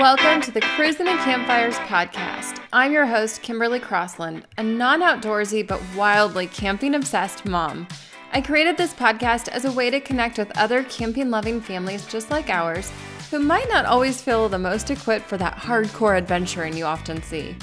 Welcome 0.00 0.40
to 0.44 0.50
the 0.50 0.62
Cruising 0.62 1.08
and 1.08 1.18
Campfires 1.18 1.74
podcast. 1.80 2.58
I'm 2.72 2.90
your 2.90 3.04
host, 3.04 3.42
Kimberly 3.42 3.78
Crossland, 3.78 4.46
a 4.56 4.62
non 4.62 5.00
outdoorsy 5.00 5.66
but 5.66 5.82
wildly 5.94 6.46
camping 6.46 6.94
obsessed 6.94 7.44
mom. 7.44 7.86
I 8.32 8.40
created 8.40 8.78
this 8.78 8.94
podcast 8.94 9.48
as 9.48 9.66
a 9.66 9.72
way 9.72 9.90
to 9.90 10.00
connect 10.00 10.38
with 10.38 10.56
other 10.56 10.84
camping 10.84 11.28
loving 11.28 11.60
families 11.60 12.06
just 12.06 12.30
like 12.30 12.48
ours 12.48 12.90
who 13.30 13.40
might 13.40 13.68
not 13.68 13.84
always 13.84 14.22
feel 14.22 14.48
the 14.48 14.58
most 14.58 14.90
equipped 14.90 15.26
for 15.26 15.36
that 15.36 15.58
hardcore 15.58 16.16
adventuring 16.16 16.74
you 16.74 16.86
often 16.86 17.22
see. 17.22 17.54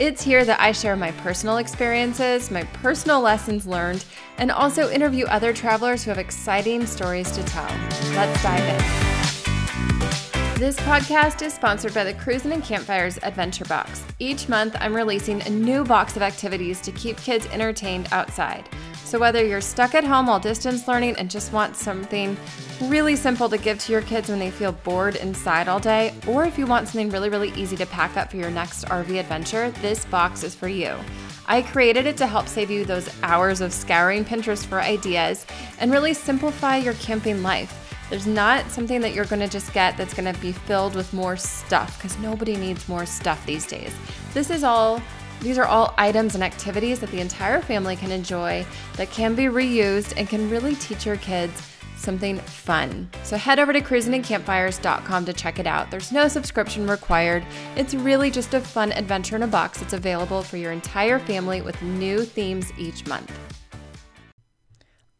It's 0.00 0.22
here 0.22 0.46
that 0.46 0.60
I 0.60 0.72
share 0.72 0.96
my 0.96 1.10
personal 1.10 1.58
experiences, 1.58 2.50
my 2.50 2.62
personal 2.62 3.20
lessons 3.20 3.66
learned, 3.66 4.06
and 4.38 4.50
also 4.50 4.90
interview 4.90 5.26
other 5.26 5.52
travelers 5.52 6.04
who 6.04 6.10
have 6.10 6.18
exciting 6.18 6.86
stories 6.86 7.30
to 7.32 7.42
tell. 7.42 7.68
Let's 8.14 8.42
dive 8.42 8.80
in. 8.80 9.21
This 10.62 10.78
podcast 10.78 11.42
is 11.42 11.52
sponsored 11.52 11.92
by 11.92 12.04
the 12.04 12.14
Cruising 12.14 12.52
and 12.52 12.62
Campfires 12.62 13.18
Adventure 13.24 13.64
Box. 13.64 14.04
Each 14.20 14.48
month, 14.48 14.76
I'm 14.78 14.94
releasing 14.94 15.42
a 15.42 15.50
new 15.50 15.82
box 15.82 16.14
of 16.14 16.22
activities 16.22 16.80
to 16.82 16.92
keep 16.92 17.16
kids 17.16 17.46
entertained 17.46 18.06
outside. 18.12 18.68
So, 19.04 19.18
whether 19.18 19.44
you're 19.44 19.60
stuck 19.60 19.96
at 19.96 20.04
home 20.04 20.28
while 20.28 20.38
distance 20.38 20.86
learning 20.86 21.16
and 21.16 21.28
just 21.28 21.52
want 21.52 21.74
something 21.74 22.36
really 22.82 23.16
simple 23.16 23.48
to 23.48 23.58
give 23.58 23.80
to 23.80 23.92
your 23.92 24.02
kids 24.02 24.28
when 24.28 24.38
they 24.38 24.52
feel 24.52 24.70
bored 24.70 25.16
inside 25.16 25.66
all 25.66 25.80
day, 25.80 26.14
or 26.28 26.44
if 26.44 26.56
you 26.56 26.66
want 26.66 26.86
something 26.86 27.10
really, 27.10 27.28
really 27.28 27.50
easy 27.56 27.76
to 27.78 27.86
pack 27.86 28.16
up 28.16 28.30
for 28.30 28.36
your 28.36 28.52
next 28.52 28.84
RV 28.84 29.18
adventure, 29.18 29.72
this 29.82 30.04
box 30.04 30.44
is 30.44 30.54
for 30.54 30.68
you. 30.68 30.94
I 31.46 31.62
created 31.62 32.06
it 32.06 32.16
to 32.18 32.26
help 32.28 32.46
save 32.46 32.70
you 32.70 32.84
those 32.84 33.12
hours 33.24 33.60
of 33.62 33.72
scouring 33.72 34.24
Pinterest 34.24 34.64
for 34.64 34.80
ideas 34.80 35.44
and 35.80 35.90
really 35.90 36.14
simplify 36.14 36.76
your 36.76 36.94
camping 36.94 37.42
life. 37.42 37.81
There's 38.12 38.26
not 38.26 38.70
something 38.70 39.00
that 39.00 39.14
you're 39.14 39.24
to 39.40 39.48
just 39.48 39.72
get 39.72 39.96
that's 39.96 40.12
to 40.30 40.38
be 40.38 40.52
filled 40.52 40.94
with 40.94 41.14
more 41.14 41.34
stuff 41.34 41.96
because 41.96 42.18
nobody 42.18 42.58
needs 42.58 42.86
more 42.86 43.06
stuff 43.06 43.46
these 43.46 43.66
days. 43.66 43.90
This 44.34 44.50
is 44.50 44.64
all 44.64 45.00
these 45.40 45.56
are 45.56 45.64
all 45.64 45.94
items 45.96 46.34
and 46.34 46.44
activities 46.44 47.00
that 47.00 47.10
the 47.10 47.22
entire 47.22 47.62
family 47.62 47.96
can 47.96 48.12
enjoy 48.12 48.66
that 48.98 49.10
can 49.10 49.34
be 49.34 49.44
reused 49.44 50.12
and 50.18 50.28
can 50.28 50.50
really 50.50 50.74
teach 50.74 51.06
your 51.06 51.16
kids 51.16 51.72
something 51.96 52.36
fun. 52.36 53.08
So 53.22 53.38
head 53.38 53.58
over 53.58 53.72
to 53.72 53.80
cruisingandcampfires.com 53.80 55.24
to 55.24 55.32
check 55.32 55.58
it 55.58 55.66
out. 55.66 55.90
There's 55.90 56.12
no 56.12 56.28
subscription 56.28 56.86
required. 56.86 57.46
It's 57.76 57.94
really 57.94 58.30
just 58.30 58.52
a 58.52 58.60
fun 58.60 58.92
adventure 58.92 59.36
in 59.36 59.42
a 59.42 59.46
box 59.46 59.80
that's 59.80 59.94
available 59.94 60.42
for 60.42 60.58
your 60.58 60.72
entire 60.72 61.18
family 61.18 61.62
with 61.62 61.80
new 61.80 62.26
themes 62.26 62.74
each 62.76 63.06
month. 63.06 63.51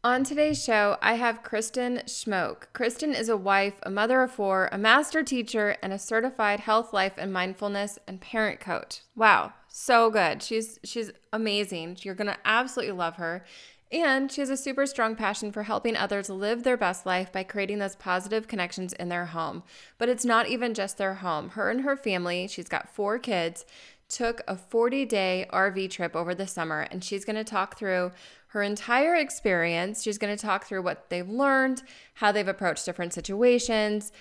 On 0.05 0.25
today's 0.25 0.61
show, 0.61 0.97
I 1.01 1.13
have 1.13 1.43
Kristin 1.43 2.03
Schmoke. 2.03 2.63
Kristin 2.73 3.17
is 3.17 3.29
a 3.29 3.37
wife, 3.37 3.75
a 3.83 3.89
mother 3.89 4.21
of 4.21 4.31
four, 4.31 4.67
a 4.69 4.77
master 4.77 5.23
teacher, 5.23 5.77
and 5.81 5.93
a 5.93 5.97
certified 5.97 6.59
health, 6.59 6.91
life, 6.91 7.13
and 7.17 7.31
mindfulness 7.31 7.97
and 8.05 8.19
parent 8.19 8.59
coach. 8.59 8.99
Wow, 9.15 9.53
so 9.69 10.09
good. 10.09 10.43
She's 10.43 10.77
she's 10.83 11.13
amazing. 11.31 11.99
You're 12.01 12.15
gonna 12.15 12.37
absolutely 12.43 12.91
love 12.91 13.15
her. 13.15 13.45
And 13.93 14.29
she 14.29 14.41
has 14.41 14.49
a 14.49 14.57
super 14.57 14.85
strong 14.87 15.15
passion 15.15 15.53
for 15.53 15.63
helping 15.63 15.95
others 15.95 16.29
live 16.29 16.63
their 16.63 16.75
best 16.75 17.05
life 17.05 17.31
by 17.31 17.43
creating 17.43 17.79
those 17.79 17.95
positive 17.95 18.47
connections 18.49 18.91
in 18.91 19.07
their 19.07 19.27
home. 19.27 19.63
But 19.97 20.09
it's 20.09 20.25
not 20.25 20.49
even 20.49 20.73
just 20.73 20.97
their 20.97 21.13
home. 21.13 21.49
Her 21.49 21.69
and 21.69 21.81
her 21.81 21.95
family, 21.95 22.47
she's 22.47 22.67
got 22.67 22.89
four 22.89 23.19
kids, 23.19 23.65
took 24.13 24.41
a 24.47 24.55
40 24.55 25.05
day 25.05 25.45
RV 25.51 25.89
trip 25.89 26.15
over 26.15 26.35
the 26.35 26.47
summer, 26.47 26.81
and 26.91 27.03
she's 27.03 27.25
to 27.25 27.43
talk 27.43 27.77
through 27.77 28.11
her 28.53 28.61
entire 28.61 29.15
experience. 29.15 30.03
She's 30.03 30.19
going 30.19 30.35
to 30.35 30.39
talk 30.39 30.65
through 30.65 30.83
what 30.83 31.09
they've 31.09 31.27
learned, 31.27 31.81
how 32.13 32.31
they've 32.31 32.47
approached 32.47 32.85
different 32.85 33.11
situations. 33.11 34.11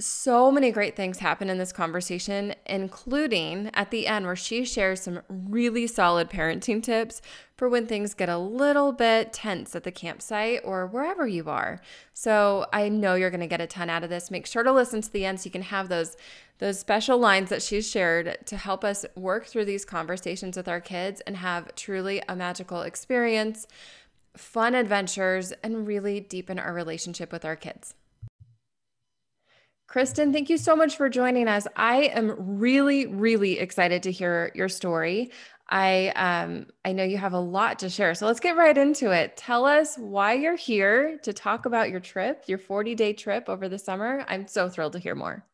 So 0.00 0.52
many 0.52 0.70
great 0.70 0.94
things 0.94 1.18
happen 1.18 1.50
in 1.50 1.58
this 1.58 1.72
conversation, 1.72 2.54
including 2.66 3.70
at 3.74 3.90
the 3.90 4.06
end 4.06 4.26
where 4.26 4.36
she 4.36 4.64
shares 4.64 5.00
some 5.00 5.22
really 5.28 5.88
solid 5.88 6.30
parenting 6.30 6.80
tips 6.80 7.20
for 7.56 7.68
when 7.68 7.86
things 7.86 8.14
get 8.14 8.28
a 8.28 8.38
little 8.38 8.92
bit 8.92 9.32
tense 9.32 9.74
at 9.74 9.82
the 9.82 9.90
campsite 9.90 10.60
or 10.62 10.86
wherever 10.86 11.26
you 11.26 11.48
are. 11.48 11.80
So 12.14 12.66
I 12.72 12.88
know 12.88 13.16
you're 13.16 13.30
going 13.30 13.40
to 13.40 13.48
get 13.48 13.60
a 13.60 13.66
ton 13.66 13.90
out 13.90 14.04
of 14.04 14.10
this. 14.10 14.30
Make 14.30 14.46
sure 14.46 14.62
to 14.62 14.72
listen 14.72 15.00
to 15.00 15.10
the 15.10 15.24
end 15.24 15.40
so 15.40 15.46
you 15.46 15.50
can 15.50 15.62
have 15.62 15.88
those 15.88 16.16
those 16.58 16.78
special 16.78 17.18
lines 17.18 17.50
that 17.50 17.62
she's 17.62 17.88
shared 17.88 18.36
to 18.46 18.56
help 18.56 18.84
us 18.84 19.06
work 19.14 19.46
through 19.46 19.64
these 19.64 19.84
conversations 19.84 20.56
with 20.56 20.66
our 20.66 20.80
kids 20.80 21.20
and 21.20 21.36
have 21.36 21.72
truly 21.76 22.20
a 22.28 22.34
magical 22.34 22.82
experience, 22.82 23.66
fun 24.36 24.74
adventures, 24.74 25.52
and 25.62 25.86
really 25.86 26.18
deepen 26.18 26.58
our 26.58 26.74
relationship 26.74 27.30
with 27.30 27.44
our 27.44 27.54
kids. 27.54 27.94
Kristin, 29.88 30.34
thank 30.34 30.50
you 30.50 30.58
so 30.58 30.76
much 30.76 30.96
for 30.96 31.08
joining 31.08 31.48
us. 31.48 31.66
I 31.74 32.04
am 32.14 32.34
really, 32.58 33.06
really 33.06 33.58
excited 33.58 34.02
to 34.02 34.12
hear 34.12 34.52
your 34.54 34.68
story. 34.68 35.32
I 35.70 36.08
um 36.08 36.66
I 36.84 36.92
know 36.92 37.04
you 37.04 37.16
have 37.18 37.32
a 37.32 37.40
lot 37.40 37.78
to 37.80 37.88
share. 37.88 38.14
So 38.14 38.26
let's 38.26 38.40
get 38.40 38.56
right 38.56 38.76
into 38.76 39.10
it. 39.12 39.36
Tell 39.36 39.64
us 39.64 39.96
why 39.96 40.34
you're 40.34 40.56
here 40.56 41.18
to 41.22 41.32
talk 41.32 41.64
about 41.66 41.90
your 41.90 42.00
trip, 42.00 42.44
your 42.46 42.58
40-day 42.58 43.14
trip 43.14 43.48
over 43.48 43.68
the 43.68 43.78
summer. 43.78 44.24
I'm 44.28 44.46
so 44.46 44.68
thrilled 44.68 44.92
to 44.92 44.98
hear 44.98 45.14
more. 45.14 45.44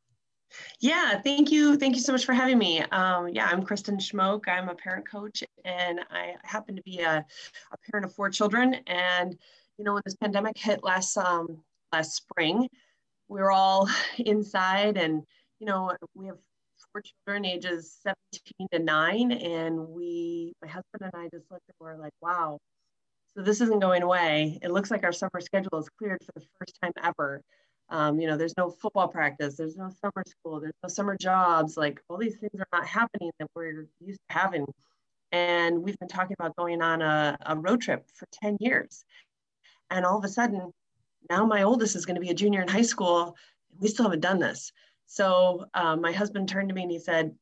Yeah, 0.80 1.20
thank 1.20 1.50
you. 1.50 1.76
Thank 1.76 1.96
you 1.96 2.00
so 2.00 2.12
much 2.12 2.24
for 2.24 2.32
having 2.32 2.58
me. 2.58 2.80
Um, 2.80 3.28
yeah, 3.28 3.46
I'm 3.46 3.62
Kristin 3.62 3.98
Schmoke. 3.98 4.48
I'm 4.48 4.68
a 4.68 4.74
parent 4.74 5.08
coach 5.08 5.42
and 5.64 6.00
I 6.10 6.34
happen 6.42 6.76
to 6.76 6.82
be 6.82 7.00
a, 7.00 7.24
a 7.72 7.90
parent 7.90 8.04
of 8.04 8.14
four 8.14 8.30
children. 8.30 8.74
And, 8.86 9.36
you 9.78 9.84
know, 9.84 9.94
when 9.94 10.02
this 10.04 10.14
pandemic 10.14 10.56
hit 10.56 10.84
last, 10.84 11.16
um, 11.16 11.58
last 11.92 12.14
spring, 12.14 12.68
we 13.28 13.40
were 13.40 13.52
all 13.52 13.88
inside 14.18 14.96
and, 14.96 15.22
you 15.58 15.66
know, 15.66 15.92
we 16.14 16.26
have 16.26 16.36
four 16.92 17.02
children 17.02 17.44
ages 17.44 17.98
17 18.02 18.68
to 18.72 18.78
nine. 18.78 19.32
And 19.32 19.88
we, 19.88 20.52
my 20.62 20.68
husband 20.68 21.02
and 21.02 21.12
I 21.14 21.28
just 21.34 21.50
looked 21.50 21.64
and 21.68 21.76
we're 21.80 21.96
like, 21.96 22.12
wow, 22.20 22.58
so 23.34 23.42
this 23.42 23.60
isn't 23.60 23.80
going 23.80 24.02
away. 24.02 24.58
It 24.62 24.70
looks 24.70 24.90
like 24.90 25.02
our 25.04 25.12
summer 25.12 25.40
schedule 25.40 25.78
is 25.78 25.88
cleared 25.98 26.22
for 26.24 26.32
the 26.36 26.46
first 26.58 26.78
time 26.82 26.92
ever. 27.02 27.42
Um, 27.90 28.18
you 28.18 28.26
know, 28.26 28.36
there's 28.36 28.56
no 28.56 28.70
football 28.70 29.08
practice, 29.08 29.56
there's 29.56 29.76
no 29.76 29.90
summer 30.00 30.24
school, 30.26 30.58
there's 30.58 30.74
no 30.82 30.88
summer 30.88 31.16
jobs. 31.20 31.76
Like 31.76 32.00
all 32.08 32.16
these 32.16 32.36
things 32.36 32.58
are 32.58 32.66
not 32.72 32.86
happening 32.86 33.30
that 33.38 33.48
we're 33.54 33.86
used 34.00 34.20
to 34.30 34.34
having. 34.34 34.64
And 35.32 35.82
we've 35.82 35.98
been 35.98 36.08
talking 36.08 36.36
about 36.38 36.56
going 36.56 36.80
on 36.80 37.02
a, 37.02 37.36
a 37.44 37.56
road 37.56 37.80
trip 37.80 38.06
for 38.14 38.26
10 38.32 38.58
years. 38.60 39.04
And 39.90 40.06
all 40.06 40.16
of 40.16 40.24
a 40.24 40.28
sudden, 40.28 40.72
now 41.30 41.44
my 41.46 41.62
oldest 41.62 41.96
is 41.96 42.06
going 42.06 42.16
to 42.16 42.20
be 42.20 42.30
a 42.30 42.34
junior 42.34 42.62
in 42.62 42.68
high 42.68 42.82
school. 42.82 43.36
We 43.78 43.88
still 43.88 44.04
haven't 44.04 44.20
done 44.20 44.38
this. 44.38 44.72
So 45.06 45.66
um, 45.74 46.00
my 46.00 46.12
husband 46.12 46.48
turned 46.48 46.68
to 46.68 46.74
me 46.74 46.82
and 46.82 46.90
he 46.90 46.98
said, 46.98 47.34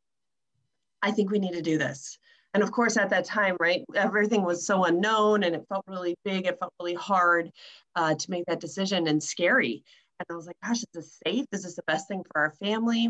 I 1.03 1.11
think 1.11 1.31
we 1.31 1.39
need 1.39 1.53
to 1.53 1.63
do 1.63 1.79
this. 1.79 2.19
And 2.55 2.63
of 2.63 2.71
course, 2.71 2.97
at 2.97 3.11
that 3.11 3.25
time, 3.25 3.57
right, 3.61 3.83
everything 3.95 4.43
was 4.43 4.67
so 4.67 4.85
unknown 4.85 5.43
and 5.43 5.55
it 5.55 5.65
felt 5.69 5.85
really 5.89 6.15
big. 6.25 6.47
It 6.47 6.59
felt 6.59 6.73
really 6.79 6.95
hard 6.95 7.51
uh, 7.97 8.15
to 8.15 8.31
make 8.31 8.45
that 8.47 8.61
decision 8.61 9.07
and 9.09 9.23
scary. 9.23 9.83
And 10.19 10.27
I 10.31 10.37
was 10.37 10.47
like, 10.47 10.57
gosh, 10.63 10.79
is 10.79 10.87
this 10.93 11.19
safe? 11.27 11.47
Is 11.53 11.63
this 11.63 11.77
the 11.77 11.83
best 11.87 12.09
thing 12.09 12.23
for 12.31 12.41
our 12.41 12.53
family? 12.53 13.09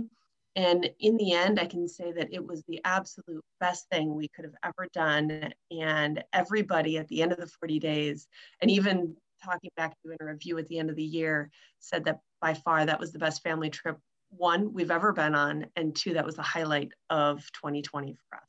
And 0.55 0.89
in 1.01 1.17
the 1.17 1.33
end, 1.33 1.59
I 1.59 1.67
can 1.67 1.89
say 1.89 2.13
that 2.13 2.33
it 2.33 2.47
was 2.47 2.63
the 2.69 2.81
absolute 2.85 3.43
best 3.59 3.89
thing 3.91 4.15
we 4.15 4.29
could 4.29 4.45
have 4.45 4.55
ever 4.63 4.87
done. 4.93 5.53
And 5.71 6.23
everybody 6.33 6.99
at 6.99 7.09
the 7.09 7.23
end 7.23 7.33
of 7.33 7.39
the 7.39 7.47
40 7.47 7.79
days, 7.81 8.29
and 8.61 8.71
even 8.71 9.17
talking 9.45 9.71
back 9.77 9.91
to 9.91 9.97
you 10.05 10.13
in 10.13 10.19
a 10.21 10.31
review 10.31 10.59
at 10.59 10.69
the 10.69 10.79
end 10.79 10.91
of 10.91 10.97
the 10.97 11.03
year, 11.03 11.51
said 11.79 12.05
that 12.05 12.21
by 12.41 12.55
far 12.55 12.87
that 12.87 13.01
was 13.01 13.13
the 13.13 13.19
best 13.19 13.43
family 13.43 13.71
trip, 13.71 13.99
one, 14.31 14.73
we've 14.73 14.91
ever 14.91 15.13
been 15.13 15.35
on, 15.35 15.67
and 15.77 15.95
two, 15.95 16.15
that 16.15 16.25
was 16.25 16.37
the 16.37 16.43
highlight 16.43 16.93
of 17.11 17.39
2020 17.53 18.17
for 18.29 18.37
us. 18.37 18.43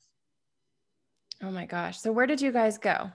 Oh 1.42 1.52
my 1.52 1.66
gosh. 1.66 2.00
So, 2.00 2.12
where 2.12 2.26
did 2.26 2.42
you 2.42 2.52
guys 2.52 2.78
go? 2.78 3.12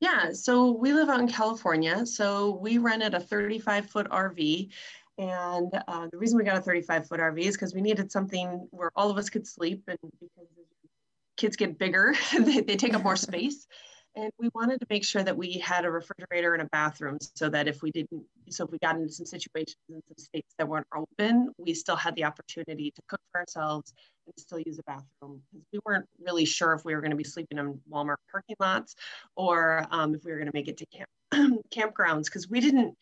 Yeah, 0.00 0.32
so 0.32 0.70
we 0.70 0.94
live 0.94 1.10
out 1.10 1.20
in 1.20 1.28
California. 1.28 2.06
So 2.06 2.58
we 2.62 2.78
rented 2.78 3.12
a 3.12 3.20
35 3.20 3.90
foot 3.90 4.08
RV. 4.08 4.70
And 5.18 5.70
uh, 5.88 6.08
the 6.10 6.16
reason 6.16 6.38
we 6.38 6.44
got 6.44 6.56
a 6.56 6.62
35 6.62 7.06
foot 7.06 7.20
RV 7.20 7.38
is 7.38 7.54
because 7.54 7.74
we 7.74 7.82
needed 7.82 8.10
something 8.10 8.66
where 8.70 8.90
all 8.96 9.10
of 9.10 9.18
us 9.18 9.28
could 9.28 9.46
sleep. 9.46 9.82
And 9.88 9.98
because 10.02 10.48
kids 11.36 11.56
get 11.56 11.78
bigger, 11.78 12.14
they, 12.38 12.60
they 12.60 12.76
take 12.76 12.94
up 12.94 13.02
more 13.02 13.16
space. 13.16 13.66
And 14.16 14.32
we 14.40 14.50
wanted 14.54 14.80
to 14.80 14.86
make 14.90 15.04
sure 15.04 15.22
that 15.22 15.36
we 15.36 15.52
had 15.52 15.84
a 15.84 15.90
refrigerator 15.90 16.52
and 16.52 16.62
a 16.62 16.68
bathroom 16.72 17.18
so 17.36 17.48
that 17.48 17.68
if 17.68 17.80
we 17.80 17.92
didn't, 17.92 18.24
so 18.48 18.64
if 18.64 18.72
we 18.72 18.78
got 18.78 18.96
into 18.96 19.12
some 19.12 19.26
situations 19.26 19.76
in 19.88 20.02
some 20.08 20.18
states 20.18 20.52
that 20.58 20.68
weren't 20.68 20.86
open, 20.94 21.50
we 21.58 21.74
still 21.74 21.94
had 21.94 22.16
the 22.16 22.24
opportunity 22.24 22.90
to 22.90 23.02
cook 23.08 23.20
for 23.30 23.40
ourselves 23.40 23.92
and 24.26 24.34
still 24.36 24.58
use 24.58 24.78
a 24.80 24.82
bathroom. 24.82 25.40
Because 25.52 25.66
we 25.72 25.78
weren't 25.86 26.06
really 26.20 26.44
sure 26.44 26.72
if 26.72 26.84
we 26.84 26.94
were 26.94 27.00
going 27.00 27.12
to 27.12 27.16
be 27.16 27.24
sleeping 27.24 27.58
in 27.58 27.80
Walmart 27.90 28.16
parking 28.32 28.56
lots 28.58 28.96
or 29.36 29.86
um, 29.92 30.14
if 30.14 30.24
we 30.24 30.32
were 30.32 30.38
going 30.38 30.50
to 30.50 30.56
make 30.56 30.68
it 30.68 30.78
to 30.78 30.86
camp 30.86 31.62
campgrounds 31.72 32.24
because 32.24 32.48
we 32.48 32.60
didn't 32.60 32.96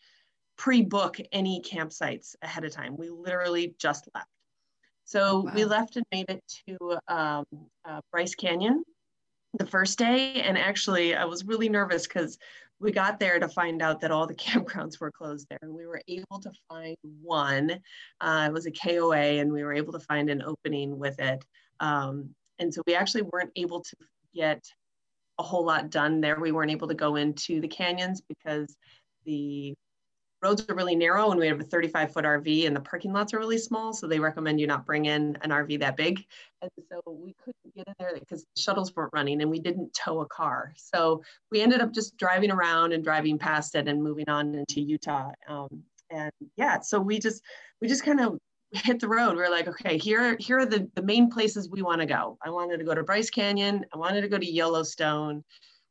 pre-book 0.57 1.17
any 1.31 1.61
campsites 1.61 2.35
ahead 2.43 2.65
of 2.65 2.71
time. 2.71 2.95
We 2.97 3.09
literally 3.09 3.73
just 3.79 4.07
left. 4.13 4.27
So 5.05 5.41
wow. 5.41 5.53
we 5.55 5.65
left 5.65 5.95
and 5.95 6.05
made 6.11 6.29
it 6.29 6.43
to 6.67 6.99
um, 7.07 7.45
uh, 7.83 8.01
Bryce 8.11 8.35
Canyon 8.35 8.83
the 9.57 9.65
first 9.65 9.97
day 9.97 10.41
and 10.41 10.57
actually 10.57 11.15
i 11.15 11.25
was 11.25 11.45
really 11.45 11.69
nervous 11.69 12.07
because 12.07 12.37
we 12.79 12.91
got 12.91 13.19
there 13.19 13.39
to 13.39 13.49
find 13.49 13.81
out 13.81 13.99
that 13.99 14.11
all 14.11 14.27
the 14.27 14.35
campgrounds 14.47 14.99
were 14.99 15.11
closed 15.11 15.47
there 15.49 15.59
and 15.61 15.73
we 15.73 15.85
were 15.85 16.01
able 16.07 16.39
to 16.39 16.51
find 16.69 16.95
one 17.21 17.79
uh, 18.21 18.45
it 18.47 18.53
was 18.53 18.67
a 18.67 18.71
koa 18.71 19.17
and 19.17 19.51
we 19.51 19.63
were 19.63 19.73
able 19.73 19.93
to 19.93 19.99
find 19.99 20.29
an 20.29 20.43
opening 20.43 20.97
with 20.97 21.19
it 21.19 21.43
um, 21.79 22.29
and 22.59 22.73
so 22.73 22.81
we 22.85 22.93
actually 22.93 23.23
weren't 23.23 23.51
able 23.55 23.81
to 23.81 23.95
get 24.35 24.63
a 25.39 25.43
whole 25.43 25.65
lot 25.65 25.89
done 25.89 26.21
there. 26.21 26.39
We 26.39 26.51
weren't 26.51 26.71
able 26.71 26.89
to 26.89 26.93
go 26.93 27.15
into 27.15 27.61
the 27.61 27.67
canyons 27.67 28.21
because 28.21 28.75
the 29.25 29.73
roads 30.41 30.65
are 30.69 30.75
really 30.75 30.95
narrow 30.95 31.31
and 31.31 31.39
we 31.39 31.47
have 31.47 31.59
a 31.59 31.63
35 31.63 32.13
foot 32.13 32.25
RV 32.25 32.65
and 32.65 32.75
the 32.75 32.79
parking 32.79 33.11
lots 33.11 33.33
are 33.33 33.39
really 33.39 33.57
small. 33.57 33.93
So 33.93 34.07
they 34.07 34.19
recommend 34.19 34.59
you 34.59 34.67
not 34.67 34.85
bring 34.85 35.05
in 35.05 35.37
an 35.41 35.49
RV 35.49 35.79
that 35.79 35.97
big. 35.97 36.23
And 36.61 36.71
so 36.89 37.01
we 37.05 37.35
couldn't 37.43 37.75
get 37.75 37.87
in 37.87 37.93
there 37.99 38.13
because 38.17 38.45
shuttles 38.57 38.95
weren't 38.95 39.13
running 39.13 39.41
and 39.41 39.51
we 39.51 39.59
didn't 39.59 39.93
tow 39.93 40.21
a 40.21 40.25
car. 40.25 40.73
So 40.77 41.23
we 41.51 41.61
ended 41.61 41.81
up 41.81 41.93
just 41.93 42.17
driving 42.17 42.51
around 42.51 42.93
and 42.93 43.03
driving 43.03 43.37
past 43.37 43.75
it 43.75 43.87
and 43.87 44.01
moving 44.01 44.29
on 44.29 44.55
into 44.55 44.81
Utah. 44.81 45.31
Um, 45.47 45.83
and 46.09 46.31
yeah, 46.55 46.79
so 46.79 46.99
we 46.99 47.19
just, 47.19 47.43
we 47.81 47.87
just 47.87 48.05
kind 48.05 48.21
of 48.21 48.39
hit 48.71 48.99
the 48.99 49.09
road. 49.09 49.35
We 49.35 49.43
are 49.43 49.51
like, 49.51 49.67
okay, 49.67 49.97
here, 49.97 50.37
here 50.39 50.59
are 50.59 50.65
the, 50.65 50.89
the 50.95 51.01
main 51.01 51.29
places 51.29 51.69
we 51.69 51.81
want 51.81 51.99
to 52.01 52.07
go. 52.07 52.37
I 52.43 52.49
wanted 52.49 52.77
to 52.77 52.85
go 52.85 52.95
to 52.95 53.03
Bryce 53.03 53.29
Canyon. 53.29 53.85
I 53.93 53.97
wanted 53.97 54.21
to 54.21 54.29
go 54.29 54.37
to 54.37 54.49
Yellowstone. 54.49 55.43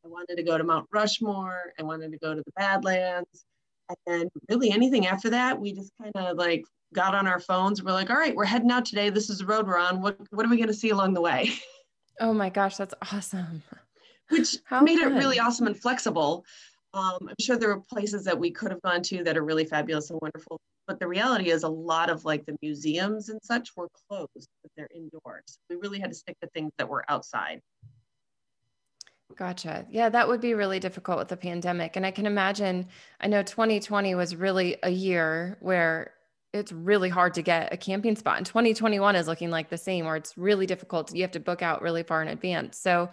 I 0.04 0.08
wanted 0.08 0.36
to 0.36 0.42
go 0.42 0.56
to 0.56 0.64
Mount 0.64 0.86
Rushmore. 0.92 1.72
I 1.78 1.82
wanted 1.82 2.12
to 2.12 2.18
go 2.18 2.34
to 2.34 2.42
the 2.42 2.52
Badlands 2.56 3.44
and 3.88 3.98
then 4.06 4.28
really 4.48 4.70
anything 4.70 5.06
after 5.06 5.30
that, 5.30 5.58
we 5.58 5.72
just 5.72 5.92
kind 6.02 6.14
of 6.14 6.36
like 6.36 6.64
got 6.94 7.14
on 7.14 7.26
our 7.26 7.40
phones. 7.40 7.82
We're 7.82 7.92
like, 7.92 8.10
all 8.10 8.16
right, 8.16 8.34
we're 8.34 8.44
heading 8.44 8.70
out 8.70 8.84
today. 8.84 9.10
This 9.10 9.30
is 9.30 9.38
the 9.38 9.46
road 9.46 9.66
we're 9.66 9.78
on. 9.78 10.00
What 10.00 10.18
what 10.30 10.44
are 10.46 10.48
we 10.48 10.56
going 10.56 10.68
to 10.68 10.74
see 10.74 10.90
along 10.90 11.14
the 11.14 11.20
way? 11.22 11.50
Oh 12.20 12.32
my 12.32 12.50
gosh, 12.50 12.76
that's 12.76 12.94
awesome. 13.12 13.62
Which 14.30 14.56
How 14.64 14.80
made 14.80 14.98
fun. 14.98 15.12
it 15.12 15.14
really 15.14 15.38
awesome 15.38 15.68
and 15.68 15.80
flexible. 15.80 16.44
Um, 16.92 17.18
I'm 17.20 17.34
sure 17.40 17.56
there 17.56 17.68
were 17.68 17.82
places 17.88 18.24
that 18.24 18.36
we 18.36 18.50
could 18.50 18.72
have 18.72 18.82
gone 18.82 19.02
to 19.02 19.22
that 19.22 19.36
are 19.36 19.44
really 19.44 19.64
fabulous 19.64 20.10
and 20.10 20.18
wonderful. 20.20 20.60
But 20.88 20.98
the 20.98 21.06
reality 21.06 21.50
is, 21.50 21.62
a 21.62 21.68
lot 21.68 22.10
of 22.10 22.24
like 22.24 22.44
the 22.46 22.56
museums 22.60 23.28
and 23.28 23.38
such 23.42 23.70
were 23.76 23.88
closed, 24.08 24.48
but 24.62 24.72
they're 24.76 24.88
indoors. 24.94 25.58
We 25.70 25.76
really 25.76 26.00
had 26.00 26.10
to 26.10 26.16
stick 26.16 26.36
to 26.42 26.48
things 26.48 26.72
that 26.78 26.88
were 26.88 27.04
outside. 27.08 27.60
Gotcha. 29.36 29.86
Yeah, 29.90 30.08
that 30.08 30.26
would 30.26 30.40
be 30.40 30.54
really 30.54 30.80
difficult 30.80 31.18
with 31.18 31.28
the 31.28 31.36
pandemic. 31.36 31.96
And 31.96 32.04
I 32.04 32.10
can 32.10 32.26
imagine, 32.26 32.88
I 33.20 33.28
know 33.28 33.42
2020 33.42 34.14
was 34.14 34.34
really 34.34 34.76
a 34.82 34.90
year 34.90 35.56
where 35.60 36.12
it's 36.52 36.72
really 36.72 37.08
hard 37.08 37.34
to 37.34 37.42
get 37.42 37.72
a 37.72 37.76
camping 37.76 38.16
spot. 38.16 38.38
And 38.38 38.46
2021 38.46 39.14
is 39.16 39.28
looking 39.28 39.50
like 39.50 39.68
the 39.68 39.78
same, 39.78 40.06
where 40.06 40.16
it's 40.16 40.36
really 40.38 40.66
difficult. 40.66 41.14
You 41.14 41.22
have 41.22 41.30
to 41.32 41.40
book 41.40 41.62
out 41.62 41.82
really 41.82 42.02
far 42.02 42.22
in 42.22 42.28
advance. 42.28 42.78
So, 42.78 43.10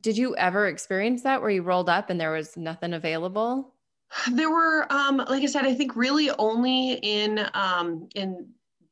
did 0.00 0.18
you 0.18 0.36
ever 0.36 0.66
experience 0.66 1.22
that 1.22 1.40
where 1.40 1.50
you 1.50 1.62
rolled 1.62 1.88
up 1.88 2.10
and 2.10 2.20
there 2.20 2.32
was 2.32 2.56
nothing 2.56 2.92
available? 2.92 3.74
There 4.32 4.50
were, 4.50 4.86
um, 4.90 5.18
like 5.18 5.42
I 5.42 5.46
said, 5.46 5.64
I 5.66 5.74
think 5.74 5.96
really 5.96 6.30
only 6.38 6.94
in 6.94 7.46
um, 7.54 8.08
in 8.14 8.48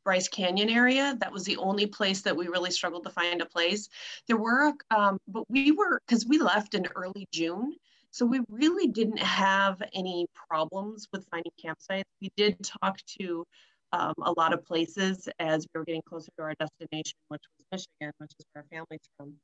Bryce 0.07 0.29
Canyon 0.29 0.71
area. 0.71 1.17
That 1.21 1.33
was 1.33 1.43
the 1.43 1.57
only 1.57 1.85
place 1.85 2.23
that 2.23 2.37
we 2.37 2.47
really 2.47 2.71
struggled 2.71 3.03
to 3.05 3.11
find 3.11 3.43
a 3.43 3.47
place. 3.47 3.89
There 4.29 4.37
were, 4.37 4.73
um, 4.93 5.19
but 5.27 5.43
we 5.51 5.73
were, 5.73 6.01
because 6.07 6.25
we 6.25 6.39
left 6.39 6.75
in 6.75 6.87
early 6.95 7.27
June. 7.33 7.75
So 8.13 8.25
we 8.25 8.41
really 8.49 8.87
didn't 8.87 9.19
have 9.19 9.83
any 9.93 10.27
problems 10.49 11.09
with 11.13 11.27
finding 11.29 11.51
campsites. 11.63 12.05
We 12.23 12.31
did 12.37 12.57
talk 12.63 12.99
to 13.21 13.45
um, 13.93 14.15
a 14.23 14.33
lot 14.37 14.53
of 14.53 14.65
places 14.65 15.29
as 15.41 15.67
we 15.75 15.81
were 15.81 15.85
getting 15.85 16.03
closer 16.09 16.31
to 16.39 16.43
our 16.45 16.55
destination, 16.55 17.19
which 17.27 17.43
was 17.59 17.67
Michigan, 17.73 18.13
which 18.19 18.31
is 18.39 18.47
where 18.53 18.63
our 18.63 18.69
family's 18.71 19.09
from. 19.17 19.35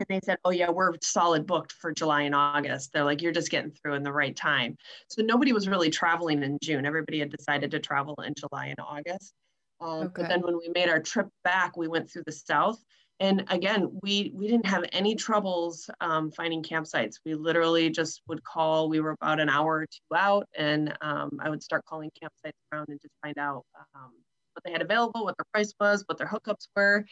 And 0.00 0.08
they 0.08 0.20
said, 0.24 0.38
oh, 0.44 0.50
yeah, 0.50 0.70
we're 0.70 0.92
solid 1.02 1.46
booked 1.46 1.70
for 1.70 1.92
July 1.92 2.22
and 2.22 2.34
August. 2.34 2.92
They're 2.92 3.04
like, 3.04 3.22
you're 3.22 3.30
just 3.30 3.50
getting 3.50 3.70
through 3.70 3.94
in 3.94 4.02
the 4.02 4.12
right 4.12 4.34
time. 4.34 4.76
So 5.08 5.22
nobody 5.22 5.52
was 5.52 5.68
really 5.68 5.88
traveling 5.88 6.42
in 6.42 6.58
June. 6.60 6.84
Everybody 6.84 7.20
had 7.20 7.30
decided 7.30 7.70
to 7.70 7.78
travel 7.78 8.16
in 8.26 8.34
July 8.36 8.66
and 8.66 8.80
August. 8.80 9.32
Um, 9.80 10.04
okay. 10.04 10.22
But 10.22 10.28
then 10.28 10.40
when 10.40 10.56
we 10.56 10.70
made 10.74 10.88
our 10.88 11.00
trip 11.00 11.28
back, 11.42 11.76
we 11.76 11.88
went 11.88 12.10
through 12.10 12.24
the 12.26 12.32
south. 12.32 12.82
And 13.20 13.44
again, 13.48 13.96
we, 14.02 14.32
we 14.34 14.48
didn't 14.48 14.66
have 14.66 14.84
any 14.92 15.14
troubles 15.14 15.88
um, 16.00 16.32
finding 16.32 16.62
campsites. 16.62 17.14
We 17.24 17.34
literally 17.34 17.88
just 17.88 18.22
would 18.26 18.42
call. 18.42 18.88
We 18.88 19.00
were 19.00 19.10
about 19.10 19.38
an 19.38 19.48
hour 19.48 19.78
or 19.78 19.86
two 19.86 20.16
out, 20.16 20.48
and 20.58 20.92
um, 21.00 21.38
I 21.40 21.48
would 21.48 21.62
start 21.62 21.84
calling 21.84 22.10
campsites 22.20 22.52
around 22.72 22.88
and 22.88 23.00
just 23.00 23.14
find 23.22 23.38
out 23.38 23.64
um, 23.94 24.10
what 24.54 24.64
they 24.64 24.72
had 24.72 24.82
available, 24.82 25.24
what 25.24 25.36
their 25.38 25.46
price 25.52 25.72
was, 25.80 26.02
what 26.06 26.18
their 26.18 26.26
hookups 26.26 26.66
were. 26.74 27.04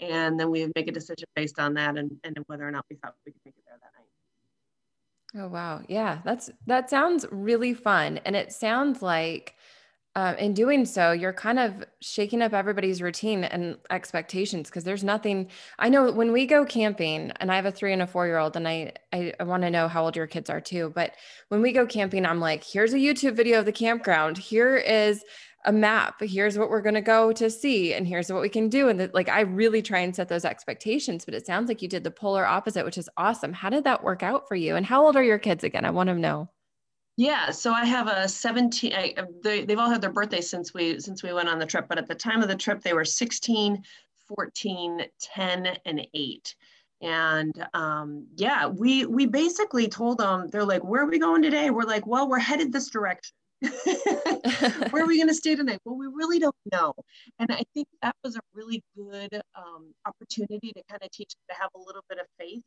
And 0.00 0.40
then 0.40 0.50
we 0.50 0.62
would 0.62 0.72
make 0.74 0.88
a 0.88 0.92
decision 0.92 1.26
based 1.36 1.58
on 1.58 1.74
that 1.74 1.98
and, 1.98 2.10
and 2.24 2.38
whether 2.46 2.66
or 2.66 2.70
not 2.70 2.86
we 2.90 2.96
thought 2.96 3.14
we 3.26 3.32
could 3.32 3.40
make 3.44 3.54
it 3.58 3.64
there 3.66 3.76
that 3.80 3.92
night. 3.98 5.44
Oh 5.44 5.48
wow. 5.48 5.82
Yeah, 5.88 6.20
that's 6.24 6.50
that 6.66 6.90
sounds 6.90 7.26
really 7.30 7.74
fun. 7.74 8.18
And 8.24 8.34
it 8.34 8.52
sounds 8.52 9.02
like 9.02 9.54
uh, 10.16 10.34
in 10.38 10.54
doing 10.54 10.84
so, 10.84 11.12
you're 11.12 11.32
kind 11.32 11.58
of 11.60 11.84
shaking 12.00 12.42
up 12.42 12.52
everybody's 12.52 13.00
routine 13.00 13.44
and 13.44 13.78
expectations 13.90 14.68
because 14.68 14.82
there's 14.82 15.04
nothing. 15.04 15.48
I 15.78 15.88
know 15.88 16.10
when 16.10 16.32
we 16.32 16.46
go 16.46 16.64
camping, 16.64 17.30
and 17.38 17.50
I 17.50 17.56
have 17.56 17.66
a 17.66 17.70
three 17.70 17.92
and 17.92 18.02
a 18.02 18.08
four 18.08 18.26
year 18.26 18.38
old, 18.38 18.56
and 18.56 18.66
I 18.66 18.92
I, 19.12 19.32
I 19.38 19.44
want 19.44 19.62
to 19.62 19.70
know 19.70 19.86
how 19.86 20.04
old 20.04 20.16
your 20.16 20.26
kids 20.26 20.50
are 20.50 20.60
too. 20.60 20.90
But 20.94 21.12
when 21.48 21.62
we 21.62 21.70
go 21.72 21.86
camping, 21.86 22.26
I'm 22.26 22.40
like, 22.40 22.64
here's 22.64 22.92
a 22.92 22.98
YouTube 22.98 23.36
video 23.36 23.60
of 23.60 23.66
the 23.66 23.72
campground. 23.72 24.36
Here 24.36 24.76
is 24.76 25.22
a 25.64 25.72
map. 25.72 26.20
Here's 26.20 26.58
what 26.58 26.70
we're 26.70 26.82
going 26.82 26.94
to 26.94 27.00
go 27.00 27.32
to 27.32 27.48
see, 27.48 27.94
and 27.94 28.04
here's 28.04 28.32
what 28.32 28.42
we 28.42 28.48
can 28.48 28.68
do. 28.68 28.88
And 28.88 28.98
the, 28.98 29.10
like, 29.14 29.28
I 29.28 29.42
really 29.42 29.82
try 29.82 30.00
and 30.00 30.14
set 30.16 30.28
those 30.28 30.44
expectations. 30.44 31.24
But 31.24 31.34
it 31.34 31.46
sounds 31.46 31.68
like 31.68 31.82
you 31.82 31.88
did 31.88 32.02
the 32.02 32.10
polar 32.10 32.44
opposite, 32.44 32.84
which 32.84 32.98
is 32.98 33.08
awesome. 33.16 33.52
How 33.52 33.70
did 33.70 33.84
that 33.84 34.02
work 34.02 34.24
out 34.24 34.48
for 34.48 34.56
you? 34.56 34.74
And 34.74 34.84
how 34.84 35.04
old 35.06 35.16
are 35.16 35.22
your 35.22 35.38
kids 35.38 35.62
again? 35.62 35.84
I 35.84 35.90
want 35.90 36.08
to 36.08 36.14
know. 36.14 36.48
Yeah, 37.20 37.50
so 37.50 37.70
I 37.74 37.84
have 37.84 38.08
a 38.08 38.26
17. 38.26 38.94
I, 38.94 39.14
they, 39.44 39.66
they've 39.66 39.78
all 39.78 39.90
had 39.90 40.00
their 40.00 40.10
birthdays 40.10 40.48
since 40.48 40.72
we 40.72 40.98
since 41.00 41.22
we 41.22 41.34
went 41.34 41.50
on 41.50 41.58
the 41.58 41.66
trip, 41.66 41.86
but 41.86 41.98
at 41.98 42.06
the 42.06 42.14
time 42.14 42.40
of 42.40 42.48
the 42.48 42.56
trip, 42.56 42.80
they 42.80 42.94
were 42.94 43.04
16, 43.04 43.84
14, 44.26 45.02
10, 45.20 45.66
and 45.84 46.06
8. 46.14 46.54
And 47.02 47.66
um, 47.74 48.26
yeah, 48.36 48.68
we 48.68 49.04
we 49.04 49.26
basically 49.26 49.86
told 49.86 50.16
them 50.16 50.48
they're 50.48 50.64
like, 50.64 50.82
"Where 50.82 51.02
are 51.02 51.10
we 51.10 51.18
going 51.18 51.42
today?" 51.42 51.68
We're 51.68 51.82
like, 51.82 52.06
"Well, 52.06 52.26
we're 52.26 52.38
headed 52.38 52.72
this 52.72 52.88
direction." 52.88 53.34
Where 54.90 55.02
are 55.02 55.06
we 55.06 55.18
going 55.18 55.28
to 55.28 55.34
stay 55.34 55.54
tonight? 55.54 55.80
Well, 55.84 55.98
we 55.98 56.06
really 56.06 56.38
don't 56.38 56.56
know. 56.72 56.94
And 57.38 57.52
I 57.52 57.62
think 57.74 57.86
that 58.00 58.16
was 58.24 58.36
a 58.36 58.40
really 58.54 58.82
good 58.96 59.42
um, 59.54 59.92
opportunity 60.06 60.72
to 60.72 60.82
kind 60.88 61.02
of 61.02 61.10
teach 61.10 61.34
them 61.34 61.42
to 61.50 61.60
have 61.60 61.70
a 61.74 61.78
little 61.78 62.02
bit 62.08 62.18
of 62.18 62.24
faith 62.38 62.62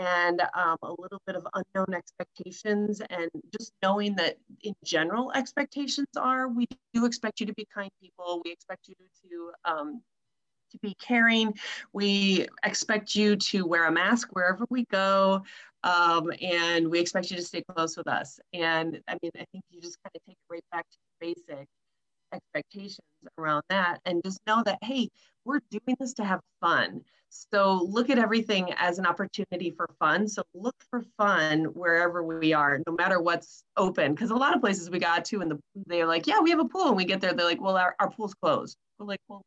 and 0.00 0.40
um, 0.54 0.78
a 0.82 0.94
little 0.98 1.20
bit 1.26 1.36
of 1.36 1.46
unknown 1.52 1.94
expectations 1.94 3.02
and 3.10 3.30
just 3.52 3.72
knowing 3.82 4.16
that 4.16 4.38
in 4.62 4.72
general 4.82 5.30
expectations 5.32 6.08
are 6.16 6.48
we 6.48 6.66
do 6.94 7.04
expect 7.04 7.38
you 7.38 7.46
to 7.46 7.52
be 7.52 7.66
kind 7.72 7.90
people. 8.02 8.40
We 8.42 8.50
expect 8.50 8.88
you 8.88 8.94
to 8.94 9.70
um, 9.70 10.02
to 10.70 10.78
be 10.78 10.94
caring. 10.94 11.52
We 11.92 12.46
expect 12.64 13.14
you 13.14 13.36
to 13.36 13.66
wear 13.66 13.86
a 13.86 13.92
mask 13.92 14.28
wherever 14.32 14.64
we 14.70 14.86
go 14.86 15.42
um, 15.82 16.32
and 16.40 16.88
we 16.90 16.98
expect 16.98 17.30
you 17.30 17.36
to 17.36 17.42
stay 17.42 17.62
close 17.62 17.96
with 17.96 18.08
us. 18.08 18.40
And 18.54 19.00
i 19.06 19.18
mean 19.22 19.32
i 19.34 19.44
think 19.52 19.64
you 19.70 19.80
just 19.80 19.98
kind 20.02 20.12
of 20.14 20.22
take 20.26 20.36
it 20.36 20.52
right 20.52 20.64
back 20.72 20.86
to 20.88 20.96
basic 21.20 21.66
expectations 22.32 22.98
around 23.38 23.62
that 23.68 23.98
and 24.04 24.22
just 24.24 24.38
know 24.46 24.62
that 24.64 24.78
hey 24.82 25.08
we're 25.44 25.60
doing 25.70 25.96
this 25.98 26.14
to 26.14 26.24
have 26.24 26.40
fun 26.60 27.02
so 27.30 27.86
look 27.88 28.10
at 28.10 28.18
everything 28.18 28.74
as 28.76 28.98
an 28.98 29.06
opportunity 29.06 29.70
for 29.70 29.88
fun. 30.00 30.28
So 30.28 30.42
look 30.52 30.74
for 30.90 31.04
fun 31.16 31.64
wherever 31.66 32.22
we 32.24 32.52
are, 32.52 32.80
no 32.86 32.92
matter 32.92 33.20
what's 33.20 33.62
open. 33.76 34.14
Because 34.14 34.30
a 34.30 34.34
lot 34.34 34.54
of 34.54 34.60
places 34.60 34.90
we 34.90 34.98
got 34.98 35.24
to, 35.26 35.40
and 35.40 35.52
the, 35.52 35.58
they're 35.86 36.06
like, 36.06 36.26
yeah, 36.26 36.40
we 36.40 36.50
have 36.50 36.58
a 36.58 36.64
pool. 36.64 36.88
And 36.88 36.96
we 36.96 37.04
get 37.04 37.20
there, 37.20 37.32
they're 37.32 37.46
like, 37.46 37.60
well, 37.60 37.76
our, 37.76 37.94
our 38.00 38.10
pool's 38.10 38.34
closed. 38.34 38.76
We're 38.98 39.06
like, 39.06 39.20
well, 39.28 39.42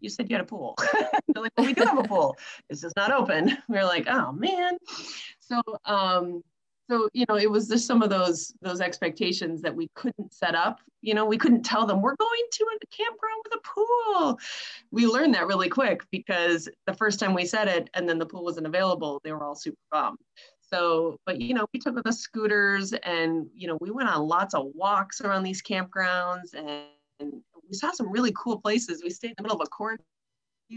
you 0.00 0.10
said 0.10 0.28
you 0.28 0.36
had 0.36 0.44
a 0.44 0.48
pool. 0.48 0.76
they're 0.92 1.42
like, 1.42 1.52
well, 1.56 1.66
we 1.66 1.72
do 1.72 1.84
have 1.84 1.98
a 1.98 2.02
pool. 2.02 2.36
It's 2.68 2.82
just 2.82 2.96
not 2.96 3.12
open. 3.12 3.56
We're 3.68 3.84
like, 3.84 4.06
oh 4.08 4.32
man. 4.32 4.76
So 5.40 5.62
um, 5.84 6.42
so 6.90 7.08
you 7.12 7.24
know 7.28 7.36
it 7.36 7.50
was 7.50 7.68
just 7.68 7.86
some 7.86 8.02
of 8.02 8.10
those 8.10 8.52
those 8.60 8.80
expectations 8.80 9.62
that 9.62 9.74
we 9.74 9.88
couldn't 9.94 10.32
set 10.32 10.54
up. 10.54 10.80
You 11.00 11.14
know 11.14 11.24
we 11.24 11.38
couldn't 11.38 11.62
tell 11.62 11.86
them 11.86 12.02
we're 12.02 12.16
going 12.16 12.42
to 12.52 12.66
a 12.82 12.86
campground 12.86 13.42
with 13.44 13.54
a 13.54 13.68
pool. 13.68 14.38
We 14.90 15.06
learned 15.06 15.34
that 15.34 15.46
really 15.46 15.68
quick 15.68 16.02
because 16.10 16.68
the 16.86 16.94
first 16.94 17.18
time 17.20 17.34
we 17.34 17.46
said 17.46 17.68
it 17.68 17.88
and 17.94 18.08
then 18.08 18.18
the 18.18 18.26
pool 18.26 18.44
wasn't 18.44 18.66
available 18.66 19.20
they 19.24 19.32
were 19.32 19.44
all 19.44 19.54
super 19.54 19.78
bummed. 19.90 20.18
So 20.60 21.16
but 21.26 21.40
you 21.40 21.54
know 21.54 21.66
we 21.72 21.80
took 21.80 22.02
the 22.02 22.12
scooters 22.12 22.92
and 22.92 23.46
you 23.54 23.68
know 23.68 23.78
we 23.80 23.90
went 23.90 24.08
on 24.08 24.26
lots 24.26 24.54
of 24.54 24.66
walks 24.74 25.20
around 25.20 25.42
these 25.42 25.62
campgrounds 25.62 26.54
and, 26.54 26.86
we 27.68 27.78
saw 27.78 27.92
some 27.92 28.10
really 28.10 28.32
cool 28.36 28.60
places. 28.60 29.02
We 29.02 29.10
stayed 29.10 29.28
in 29.28 29.34
the 29.38 29.44
middle 29.44 29.58
of 29.58 29.66
a 29.66 29.70
cornfield 29.70 30.04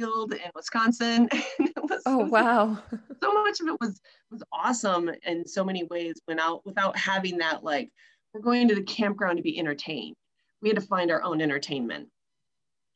in 0.01 0.51
wisconsin 0.55 1.29
was, 1.59 2.01
oh 2.05 2.25
wow. 2.25 2.77
so 3.21 3.33
much 3.33 3.59
of 3.59 3.67
it 3.67 3.77
was 3.79 3.99
was 4.31 4.43
awesome 4.51 5.09
in 5.23 5.45
so 5.47 5.63
many 5.63 5.83
ways 5.85 6.19
without 6.27 6.65
without 6.65 6.97
having 6.97 7.37
that 7.37 7.63
like 7.63 7.91
we're 8.35 8.41
going 8.41 8.67
to 8.67 8.75
the 8.75 8.83
campground 8.83 9.37
to 9.37 9.43
be 9.43 9.57
entertained. 9.57 10.15
We 10.61 10.67
had 10.67 10.75
to 10.75 10.85
find 10.85 11.09
our 11.09 11.23
own 11.23 11.41
entertainment. 11.41 12.09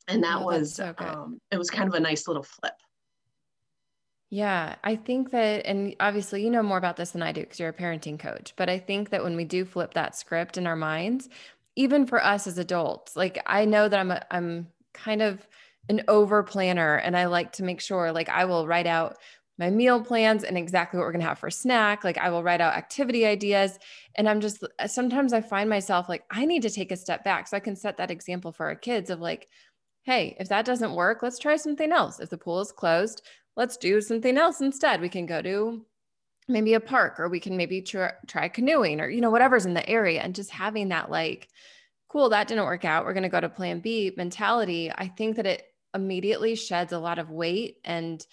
And 0.06 0.22
that 0.22 0.38
oh, 0.40 0.44
was 0.44 0.74
so 0.74 0.94
um, 0.98 1.38
it 1.50 1.56
was 1.56 1.70
kind 1.70 1.88
of 1.88 1.94
a 1.94 2.00
nice 2.00 2.28
little 2.28 2.42
flip. 2.42 2.74
Yeah, 4.28 4.76
I 4.84 4.96
think 4.96 5.30
that, 5.30 5.66
and 5.66 5.96
obviously 5.98 6.44
you 6.44 6.50
know 6.50 6.62
more 6.62 6.78
about 6.78 6.96
this 6.96 7.12
than 7.12 7.22
I 7.22 7.32
do 7.32 7.40
because 7.40 7.58
you're 7.58 7.70
a 7.70 7.72
parenting 7.72 8.18
coach, 8.18 8.52
but 8.56 8.68
I 8.68 8.78
think 8.78 9.10
that 9.10 9.24
when 9.24 9.34
we 9.34 9.44
do 9.44 9.64
flip 9.64 9.94
that 9.94 10.14
script 10.14 10.58
in 10.58 10.66
our 10.66 10.76
minds, 10.76 11.28
even 11.74 12.06
for 12.06 12.22
us 12.22 12.46
as 12.46 12.58
adults, 12.58 13.16
like 13.16 13.42
I 13.46 13.64
know 13.64 13.88
that 13.88 13.98
I'm 13.98 14.10
a, 14.10 14.22
I'm 14.30 14.68
kind 14.92 15.22
of 15.22 15.48
an 15.88 16.02
over 16.08 16.42
planner 16.42 16.96
and 16.96 17.16
I 17.16 17.26
like 17.26 17.52
to 17.52 17.64
make 17.64 17.80
sure 17.80 18.12
like 18.12 18.28
I 18.28 18.44
will 18.44 18.66
write 18.66 18.86
out 18.86 19.16
my 19.60 19.68
meal 19.68 20.02
plans 20.02 20.42
and 20.42 20.56
exactly 20.56 20.96
what 20.96 21.04
we're 21.04 21.12
going 21.12 21.20
to 21.20 21.28
have 21.28 21.38
for 21.38 21.50
snack. 21.50 22.02
Like 22.02 22.16
I 22.16 22.30
will 22.30 22.42
write 22.42 22.62
out 22.62 22.74
activity 22.74 23.26
ideas. 23.26 23.78
And 24.14 24.26
I'm 24.26 24.40
just, 24.40 24.64
uh, 24.78 24.86
sometimes 24.86 25.34
I 25.34 25.42
find 25.42 25.68
myself 25.68 26.08
like, 26.08 26.24
I 26.30 26.46
need 26.46 26.62
to 26.62 26.70
take 26.70 26.90
a 26.90 26.96
step 26.96 27.24
back 27.24 27.46
so 27.46 27.58
I 27.58 27.60
can 27.60 27.76
set 27.76 27.98
that 27.98 28.10
example 28.10 28.52
for 28.52 28.66
our 28.66 28.74
kids 28.74 29.10
of 29.10 29.20
like, 29.20 29.48
hey, 30.04 30.34
if 30.40 30.48
that 30.48 30.64
doesn't 30.64 30.94
work, 30.94 31.22
let's 31.22 31.38
try 31.38 31.56
something 31.56 31.92
else. 31.92 32.20
If 32.20 32.30
the 32.30 32.38
pool 32.38 32.60
is 32.60 32.72
closed, 32.72 33.20
let's 33.54 33.76
do 33.76 34.00
something 34.00 34.38
else 34.38 34.62
instead. 34.62 35.02
We 35.02 35.10
can 35.10 35.26
go 35.26 35.42
to 35.42 35.84
maybe 36.48 36.72
a 36.72 36.80
park 36.80 37.20
or 37.20 37.28
we 37.28 37.38
can 37.38 37.56
maybe 37.58 37.82
try, 37.82 38.12
try 38.26 38.48
canoeing 38.48 38.98
or, 38.98 39.10
you 39.10 39.20
know, 39.20 39.30
whatever's 39.30 39.66
in 39.66 39.74
the 39.74 39.88
area. 39.88 40.22
And 40.22 40.34
just 40.34 40.50
having 40.50 40.88
that 40.88 41.10
like, 41.10 41.48
cool, 42.08 42.30
that 42.30 42.48
didn't 42.48 42.64
work 42.64 42.86
out. 42.86 43.04
We're 43.04 43.12
going 43.12 43.24
to 43.24 43.28
go 43.28 43.40
to 43.40 43.48
plan 43.50 43.80
B 43.80 44.12
mentality. 44.16 44.90
I 44.90 45.08
think 45.08 45.36
that 45.36 45.46
it 45.46 45.64
immediately 45.94 46.54
sheds 46.54 46.92
a 46.92 46.98
lot 46.98 47.18
of 47.18 47.30
weight 47.30 47.78
and, 47.84 48.26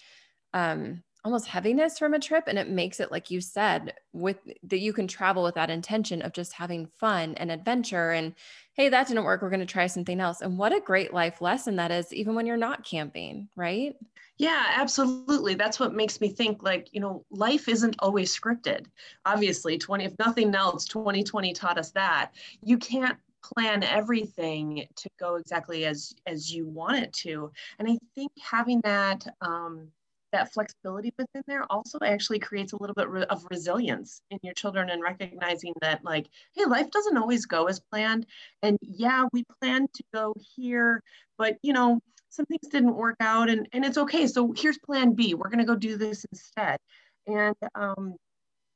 um, 0.54 1.02
almost 1.24 1.46
heaviness 1.46 1.98
from 1.98 2.14
a 2.14 2.18
trip 2.18 2.44
and 2.46 2.58
it 2.58 2.68
makes 2.68 3.00
it 3.00 3.10
like 3.10 3.30
you 3.30 3.40
said 3.40 3.92
with 4.12 4.38
that 4.62 4.78
you 4.78 4.92
can 4.92 5.08
travel 5.08 5.42
with 5.42 5.56
that 5.56 5.68
intention 5.68 6.22
of 6.22 6.32
just 6.32 6.52
having 6.52 6.86
fun 6.86 7.34
and 7.34 7.50
adventure 7.50 8.12
and 8.12 8.34
hey 8.74 8.88
that 8.88 9.08
didn't 9.08 9.24
work 9.24 9.42
we're 9.42 9.50
going 9.50 9.58
to 9.60 9.66
try 9.66 9.86
something 9.88 10.20
else. 10.20 10.40
And 10.40 10.56
what 10.56 10.74
a 10.74 10.80
great 10.80 11.12
life 11.12 11.40
lesson 11.40 11.76
that 11.76 11.90
is 11.90 12.12
even 12.14 12.34
when 12.34 12.46
you're 12.46 12.56
not 12.56 12.84
camping 12.84 13.48
right? 13.56 13.96
Yeah 14.38 14.64
absolutely. 14.76 15.54
That's 15.54 15.80
what 15.80 15.92
makes 15.92 16.20
me 16.20 16.28
think 16.28 16.62
like 16.62 16.88
you 16.92 17.00
know 17.00 17.24
life 17.30 17.68
isn't 17.68 17.96
always 17.98 18.34
scripted. 18.34 18.86
Obviously 19.26 19.76
20 19.76 20.04
if 20.04 20.18
nothing 20.20 20.54
else 20.54 20.86
2020 20.86 21.52
taught 21.52 21.78
us 21.78 21.90
that. 21.90 22.30
You 22.62 22.78
can't 22.78 23.18
plan 23.54 23.82
everything 23.82 24.86
to 24.96 25.08
go 25.18 25.36
exactly 25.36 25.84
as 25.84 26.12
as 26.26 26.52
you 26.52 26.66
want 26.66 26.96
it 26.96 27.12
to. 27.12 27.50
And 27.78 27.88
i 27.88 27.96
think 28.14 28.32
having 28.40 28.80
that 28.84 29.26
um 29.40 29.88
that 30.30 30.52
flexibility 30.52 31.10
within 31.18 31.42
there 31.46 31.64
also 31.72 31.98
actually 32.04 32.38
creates 32.38 32.74
a 32.74 32.76
little 32.76 32.94
bit 32.94 33.08
of 33.30 33.46
resilience 33.50 34.20
in 34.30 34.38
your 34.42 34.52
children 34.52 34.90
and 34.90 35.02
recognizing 35.02 35.72
that 35.80 36.04
like 36.04 36.28
hey 36.54 36.66
life 36.66 36.90
doesn't 36.90 37.16
always 37.16 37.46
go 37.46 37.66
as 37.66 37.80
planned. 37.80 38.26
And 38.62 38.78
yeah 38.82 39.26
we 39.32 39.44
planned 39.60 39.88
to 39.94 40.02
go 40.12 40.34
here 40.56 41.02
but 41.38 41.56
you 41.62 41.72
know 41.72 42.00
some 42.30 42.46
things 42.46 42.68
didn't 42.70 42.94
work 42.94 43.16
out 43.20 43.48
and, 43.48 43.66
and 43.72 43.84
it's 43.84 43.98
okay. 43.98 44.26
So 44.26 44.52
here's 44.56 44.78
plan 44.78 45.14
b. 45.14 45.34
We're 45.34 45.48
going 45.48 45.58
to 45.58 45.64
go 45.64 45.74
do 45.74 45.96
this 45.96 46.24
instead. 46.30 46.78
And 47.26 47.56
um, 47.74 48.16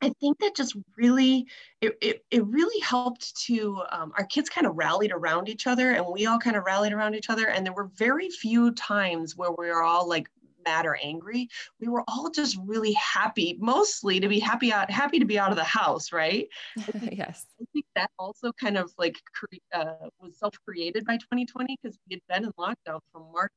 I 0.02 0.10
think 0.20 0.38
that 0.40 0.56
just 0.56 0.76
really, 0.96 1.46
it, 1.80 1.96
it, 2.00 2.24
it 2.30 2.44
really 2.46 2.80
helped 2.80 3.36
to, 3.46 3.82
um, 3.92 4.12
our 4.18 4.24
kids 4.24 4.48
kind 4.48 4.66
of 4.66 4.76
rallied 4.76 5.12
around 5.12 5.48
each 5.48 5.66
other 5.68 5.92
and 5.92 6.04
we 6.06 6.26
all 6.26 6.38
kind 6.38 6.56
of 6.56 6.64
rallied 6.64 6.92
around 6.92 7.14
each 7.14 7.30
other. 7.30 7.48
And 7.48 7.64
there 7.64 7.72
were 7.72 7.90
very 7.94 8.28
few 8.28 8.72
times 8.72 9.36
where 9.36 9.52
we 9.52 9.68
were 9.68 9.82
all 9.82 10.08
like 10.08 10.28
mad 10.64 10.86
or 10.86 10.98
angry. 11.02 11.48
We 11.80 11.88
were 11.88 12.02
all 12.08 12.30
just 12.30 12.58
really 12.64 12.92
happy, 12.94 13.56
mostly 13.60 14.18
to 14.20 14.28
be 14.28 14.38
happy 14.40 14.72
out, 14.72 14.90
happy 14.90 15.18
to 15.18 15.24
be 15.24 15.38
out 15.38 15.50
of 15.50 15.56
the 15.56 15.64
house, 15.64 16.12
right? 16.12 16.48
yes. 17.12 17.46
I 17.60 17.64
think 17.72 17.86
that 17.94 18.10
also 18.18 18.52
kind 18.52 18.76
of 18.76 18.92
like 18.98 19.16
cre- 19.34 19.56
uh, 19.72 20.08
was 20.20 20.38
self-created 20.38 21.04
by 21.04 21.16
2020 21.16 21.78
because 21.80 21.98
we 22.08 22.16
had 22.16 22.34
been 22.34 22.44
in 22.44 22.52
lockdown 22.52 23.00
from 23.12 23.30
March 23.32 23.52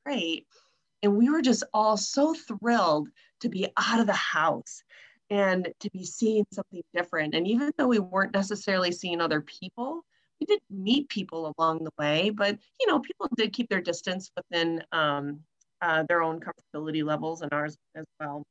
straight, 0.00 0.46
and 1.02 1.16
we 1.16 1.30
were 1.30 1.42
just 1.42 1.64
all 1.72 1.96
so 1.96 2.34
thrilled 2.34 3.08
to 3.40 3.48
be 3.48 3.68
out 3.76 4.00
of 4.00 4.06
the 4.06 4.12
house 4.12 4.82
and 5.32 5.72
to 5.80 5.90
be 5.92 6.04
seeing 6.04 6.44
something 6.52 6.82
different. 6.92 7.34
And 7.34 7.48
even 7.48 7.72
though 7.78 7.88
we 7.88 7.98
weren't 7.98 8.34
necessarily 8.34 8.92
seeing 8.92 9.18
other 9.18 9.40
people, 9.40 10.04
we 10.38 10.44
did 10.44 10.60
meet 10.68 11.08
people 11.08 11.54
along 11.56 11.84
the 11.84 11.92
way, 11.98 12.28
but 12.28 12.58
you 12.78 12.86
know, 12.86 13.00
people 13.00 13.28
did 13.34 13.54
keep 13.54 13.70
their 13.70 13.80
distance 13.80 14.30
within 14.36 14.84
um, 14.92 15.40
uh, 15.80 16.04
their 16.06 16.22
own 16.22 16.38
comfortability 16.38 17.02
levels 17.02 17.40
and 17.40 17.50
ours 17.50 17.78
as 17.96 18.04
well. 18.20 18.46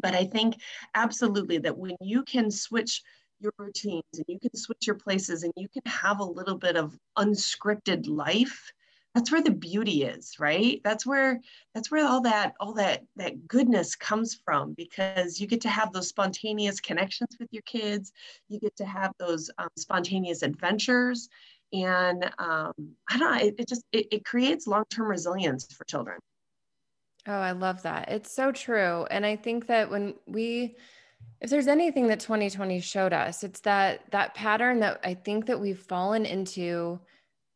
But 0.00 0.14
I 0.14 0.24
think 0.24 0.56
absolutely 0.94 1.58
that 1.58 1.76
when 1.76 1.96
you 2.00 2.22
can 2.22 2.50
switch 2.50 3.02
your 3.38 3.52
routines 3.58 4.04
and 4.14 4.24
you 4.26 4.40
can 4.40 4.56
switch 4.56 4.86
your 4.86 4.96
places 4.96 5.42
and 5.42 5.52
you 5.54 5.68
can 5.68 5.82
have 5.84 6.20
a 6.20 6.24
little 6.24 6.56
bit 6.56 6.78
of 6.78 6.98
unscripted 7.18 8.08
life 8.08 8.72
that's 9.16 9.32
where 9.32 9.42
the 9.42 9.50
beauty 9.50 10.04
is 10.04 10.38
right 10.38 10.82
that's 10.84 11.06
where 11.06 11.40
that's 11.74 11.90
where 11.90 12.06
all 12.06 12.20
that 12.20 12.52
all 12.60 12.74
that 12.74 13.02
that 13.16 13.48
goodness 13.48 13.96
comes 13.96 14.38
from 14.44 14.74
because 14.74 15.40
you 15.40 15.46
get 15.46 15.62
to 15.62 15.70
have 15.70 15.90
those 15.92 16.08
spontaneous 16.08 16.80
connections 16.80 17.34
with 17.40 17.48
your 17.50 17.62
kids 17.62 18.12
you 18.50 18.60
get 18.60 18.76
to 18.76 18.84
have 18.84 19.10
those 19.18 19.50
um, 19.56 19.68
spontaneous 19.78 20.42
adventures 20.42 21.30
and 21.72 22.30
um, 22.38 22.72
i 23.08 23.18
don't 23.18 23.32
know 23.32 23.46
it, 23.46 23.54
it 23.58 23.66
just 23.66 23.82
it, 23.90 24.06
it 24.12 24.24
creates 24.24 24.66
long-term 24.66 25.08
resilience 25.08 25.66
for 25.72 25.84
children 25.84 26.18
Oh, 27.28 27.32
I 27.32 27.50
love 27.50 27.82
that. 27.82 28.08
It's 28.08 28.30
so 28.30 28.52
true. 28.52 29.04
And 29.10 29.26
I 29.26 29.34
think 29.34 29.66
that 29.66 29.90
when 29.90 30.14
we 30.26 30.76
if 31.40 31.50
there's 31.50 31.66
anything 31.66 32.06
that 32.06 32.20
2020 32.20 32.78
showed 32.80 33.12
us, 33.12 33.42
it's 33.42 33.60
that 33.62 34.02
that 34.12 34.34
pattern 34.34 34.78
that 34.80 35.00
I 35.02 35.14
think 35.14 35.46
that 35.46 35.60
we've 35.60 35.78
fallen 35.78 36.24
into 36.24 37.00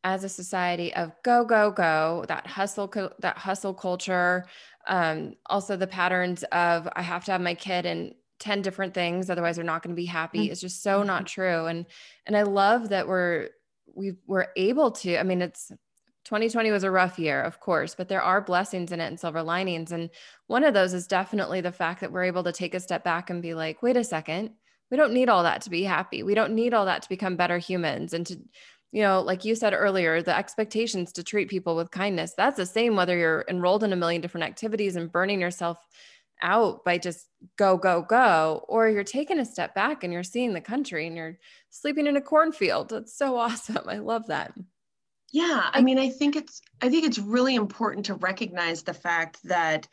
as 0.05 0.25
a 0.25 0.29
society 0.29 0.95
of 0.95 1.13
go 1.23 1.45
go 1.45 1.71
go, 1.71 2.25
that 2.29 2.47
hustle 2.47 2.93
that 3.21 3.37
hustle 3.39 3.75
culture, 3.75 4.47
um 4.87 5.35
also 5.47 5.77
the 5.77 5.87
patterns 5.87 6.43
of 6.53 6.89
I 6.95 7.03
have 7.03 7.25
to 7.27 7.33
have 7.33 7.41
my 7.41 7.55
kid 7.55 7.87
in 7.87 8.15
10 8.39 8.63
different 8.63 8.95
things 8.95 9.29
otherwise 9.29 9.57
they're 9.57 9.65
not 9.65 9.83
going 9.83 9.95
to 9.95 10.01
be 10.01 10.07
happy 10.07 10.45
mm-hmm. 10.45 10.53
is 10.53 10.63
just 10.63 10.83
so 10.83 11.03
not 11.03 11.27
true 11.27 11.67
and 11.67 11.85
and 12.25 12.35
I 12.35 12.43
love 12.43 12.89
that 12.89 13.07
we're 13.07 13.51
we 13.95 14.15
we're 14.27 14.47
able 14.57 14.93
to 14.93 15.19
I 15.19 15.23
mean 15.23 15.43
it's 15.43 15.71
2020 16.25 16.71
was 16.71 16.85
a 16.85 16.91
rough 16.91 17.19
year, 17.19 17.43
of 17.43 17.61
course, 17.61 17.95
but 17.95 18.09
there 18.09 18.23
are 18.23 18.41
blessings 18.41 18.93
in 18.93 19.01
it 19.01 19.07
and 19.07 19.19
silver 19.19 19.43
linings. 19.43 19.91
And 19.91 20.11
one 20.49 20.65
of 20.65 20.75
those 20.75 20.93
is 20.93 21.07
definitely 21.07 21.61
the 21.61 21.73
fact 21.73 22.01
that 22.01 22.13
we're 22.13 22.25
able 22.25 22.45
to 22.45 22.53
take 22.53 22.75
a 22.75 22.81
step 22.81 23.03
back 23.03 23.31
and 23.31 23.43
be 23.43 23.55
like, 23.55 23.83
wait 23.83 23.97
a 23.97 24.05
second, 24.05 24.51
we 24.91 24.97
don't 24.97 25.15
need 25.15 25.29
all 25.29 25.43
that 25.45 25.63
to 25.63 25.71
be 25.71 25.83
happy. 25.83 26.23
We 26.23 26.35
don't 26.35 26.55
need 26.55 26.75
all 26.75 26.85
that 26.85 27.03
to 27.03 27.09
become 27.09 27.37
better 27.37 27.59
humans 27.59 28.13
and 28.13 28.27
to, 28.27 28.39
you 28.93 29.03
know, 29.03 29.21
like 29.21 29.45
you 29.45 29.55
said 29.55 29.73
earlier, 29.73 30.23
the 30.23 30.37
expectations 30.37 31.13
to 31.13 31.23
treat 31.23 31.49
people 31.49 31.77
with 31.77 31.91
kindness. 31.91 32.35
That's 32.37 32.57
the 32.57 32.67
same 32.67 32.97
whether 32.97 33.17
you're 33.17 33.45
enrolled 33.49 33.85
in 33.85 33.93
a 33.93 33.97
million 33.97 34.21
different 34.21 34.47
activities 34.47 34.97
and 34.97 35.13
burning 35.13 35.41
yourself 35.41 35.79
out 36.43 36.85
by 36.85 36.99
just 36.99 37.29
go, 37.57 37.77
go, 37.77 38.03
go, 38.03 38.65
or 38.69 38.89
you're 38.89 39.05
taking 39.05 39.39
a 39.39 39.45
step 39.45 39.75
back 39.75 40.03
and 40.03 40.13
you're 40.13 40.23
seeing 40.23 40.53
the 40.53 40.61
country 40.61 41.07
and 41.07 41.17
you're 41.17 41.39
sleeping 41.71 42.07
in 42.07 42.17
a 42.17 42.21
cornfield. 42.21 42.89
That's 42.91 43.17
so 43.17 43.37
awesome. 43.39 43.89
I 43.89 43.99
love 43.99 44.27
that. 44.29 44.53
Yeah, 45.33 45.71
I 45.73 45.81
mean, 45.81 45.99
I 45.99 46.09
think 46.09 46.35
it's 46.35 46.61
I 46.83 46.89
think 46.89 47.07
it's 47.07 47.19
really 47.19 47.55
important 47.55 48.07
to 48.07 48.15
recognize 48.15 48.83
the 48.83 48.95
fact 48.95 49.39
that 49.45 49.87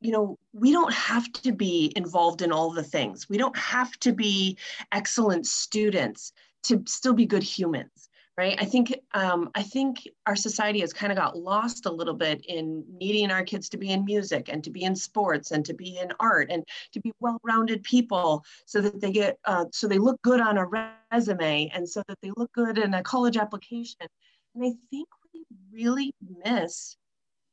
you 0.00 0.12
know 0.12 0.38
we 0.52 0.70
don't 0.70 0.92
have 0.92 1.32
to 1.32 1.52
be 1.52 1.92
involved 1.96 2.42
in 2.42 2.52
all 2.52 2.70
the 2.70 2.82
things. 2.82 3.26
We 3.26 3.38
don't 3.38 3.56
have 3.56 3.98
to 4.00 4.12
be 4.12 4.58
excellent 4.90 5.46
students 5.46 6.32
to 6.64 6.82
still 6.86 7.14
be 7.14 7.24
good 7.24 7.42
humans, 7.42 8.10
right? 8.38 8.56
I 8.58 8.64
think 8.64 8.94
um, 9.12 9.50
I 9.54 9.62
think 9.62 10.08
our 10.26 10.36
society 10.36 10.80
has 10.80 10.92
kind 10.92 11.12
of 11.12 11.18
got 11.18 11.36
lost 11.36 11.86
a 11.86 11.92
little 11.92 12.14
bit 12.14 12.44
in 12.46 12.84
needing 12.90 13.30
our 13.30 13.44
kids 13.44 13.68
to 13.70 13.76
be 13.76 13.90
in 13.90 14.04
music 14.04 14.48
and 14.48 14.64
to 14.64 14.70
be 14.70 14.84
in 14.84 14.96
sports 14.96 15.50
and 15.50 15.64
to 15.66 15.74
be 15.74 15.98
in 15.98 16.12
art 16.18 16.50
and 16.50 16.64
to 16.92 17.00
be 17.00 17.12
well-rounded 17.20 17.82
people 17.82 18.44
so 18.64 18.80
that 18.80 19.00
they 19.00 19.12
get 19.12 19.38
uh, 19.44 19.66
so 19.72 19.86
they 19.86 19.98
look 19.98 20.20
good 20.22 20.40
on 20.40 20.56
a 20.56 20.66
resume 21.12 21.70
and 21.74 21.88
so 21.88 22.02
that 22.08 22.18
they 22.22 22.30
look 22.36 22.50
good 22.52 22.78
in 22.78 22.94
a 22.94 23.02
college 23.02 23.36
application 23.36 24.06
and 24.54 24.64
I 24.64 24.72
think 24.90 25.08
we 25.32 25.44
really 25.72 26.14
miss 26.44 26.96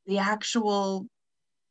the 0.06 0.18
actual 0.18 1.08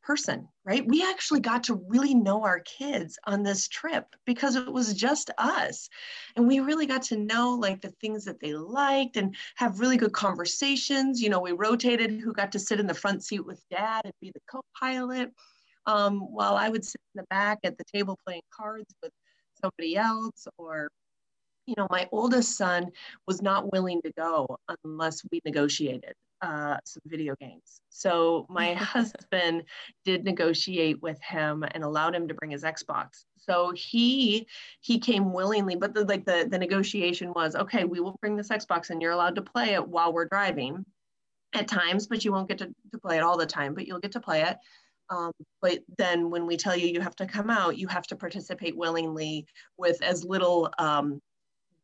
person, 0.09 0.47
right? 0.65 0.87
We 0.87 1.03
actually 1.07 1.39
got 1.39 1.65
to 1.65 1.75
really 1.87 2.15
know 2.15 2.43
our 2.43 2.61
kids 2.61 3.19
on 3.25 3.43
this 3.43 3.67
trip 3.67 4.15
because 4.25 4.55
it 4.55 4.73
was 4.73 4.95
just 4.95 5.29
us. 5.37 5.87
And 6.35 6.47
we 6.47 6.61
really 6.61 6.87
got 6.87 7.03
to 7.03 7.15
know 7.15 7.51
like 7.51 7.79
the 7.79 7.93
things 8.01 8.25
that 8.25 8.39
they 8.39 8.55
liked 8.55 9.17
and 9.17 9.35
have 9.53 9.79
really 9.79 9.97
good 9.97 10.11
conversations. 10.11 11.21
You 11.21 11.29
know, 11.29 11.39
we 11.39 11.51
rotated 11.51 12.21
who 12.21 12.33
got 12.33 12.51
to 12.53 12.59
sit 12.59 12.79
in 12.79 12.87
the 12.87 12.93
front 12.95 13.23
seat 13.23 13.45
with 13.45 13.63
dad 13.69 14.01
and 14.03 14.13
be 14.19 14.31
the 14.33 14.41
co 14.51 14.61
pilot, 14.79 15.31
um, 15.85 16.21
while 16.21 16.55
I 16.55 16.69
would 16.69 16.83
sit 16.83 17.01
in 17.13 17.19
the 17.19 17.27
back 17.29 17.59
at 17.63 17.77
the 17.77 17.85
table 17.93 18.17
playing 18.25 18.41
cards 18.51 18.91
with 19.03 19.11
somebody 19.61 19.95
else 19.95 20.47
or 20.57 20.87
you 21.67 21.75
know, 21.77 21.85
my 21.91 22.09
oldest 22.11 22.57
son 22.57 22.89
was 23.27 23.43
not 23.43 23.71
willing 23.71 24.01
to 24.01 24.11
go 24.17 24.57
unless 24.83 25.21
we 25.31 25.39
negotiated 25.45 26.15
uh, 26.41 26.77
some 26.85 27.01
video 27.05 27.35
games. 27.39 27.81
So 27.89 28.45
my 28.49 28.73
husband 28.75 29.63
did 30.05 30.23
negotiate 30.23 31.01
with 31.01 31.21
him 31.21 31.63
and 31.71 31.83
allowed 31.83 32.15
him 32.15 32.27
to 32.27 32.33
bring 32.33 32.51
his 32.51 32.63
Xbox. 32.63 33.25
So 33.37 33.71
he 33.75 34.47
he 34.81 34.99
came 34.99 35.33
willingly, 35.33 35.75
but 35.75 35.93
the, 35.93 36.05
like 36.05 36.25
the 36.25 36.47
the 36.49 36.57
negotiation 36.57 37.33
was 37.33 37.55
okay. 37.55 37.83
We 37.83 37.99
will 37.99 38.17
bring 38.21 38.35
this 38.35 38.49
Xbox 38.49 38.89
and 38.89 39.01
you're 39.01 39.11
allowed 39.11 39.35
to 39.35 39.41
play 39.41 39.73
it 39.73 39.87
while 39.87 40.13
we're 40.13 40.27
driving 40.27 40.85
at 41.53 41.67
times, 41.67 42.07
but 42.07 42.23
you 42.23 42.31
won't 42.31 42.47
get 42.47 42.59
to, 42.59 42.67
to 42.91 42.99
play 42.99 43.17
it 43.17 43.23
all 43.23 43.37
the 43.37 43.45
time. 43.45 43.73
But 43.73 43.87
you'll 43.87 43.99
get 43.99 44.11
to 44.13 44.19
play 44.19 44.43
it. 44.43 44.57
Um, 45.09 45.31
but 45.61 45.79
then 45.97 46.29
when 46.29 46.45
we 46.45 46.55
tell 46.55 46.75
you 46.75 46.87
you 46.87 47.01
have 47.01 47.15
to 47.15 47.25
come 47.25 47.49
out, 47.49 47.77
you 47.77 47.87
have 47.87 48.05
to 48.07 48.15
participate 48.15 48.77
willingly 48.77 49.47
with 49.77 50.01
as 50.03 50.23
little 50.23 50.69
um, 50.77 51.19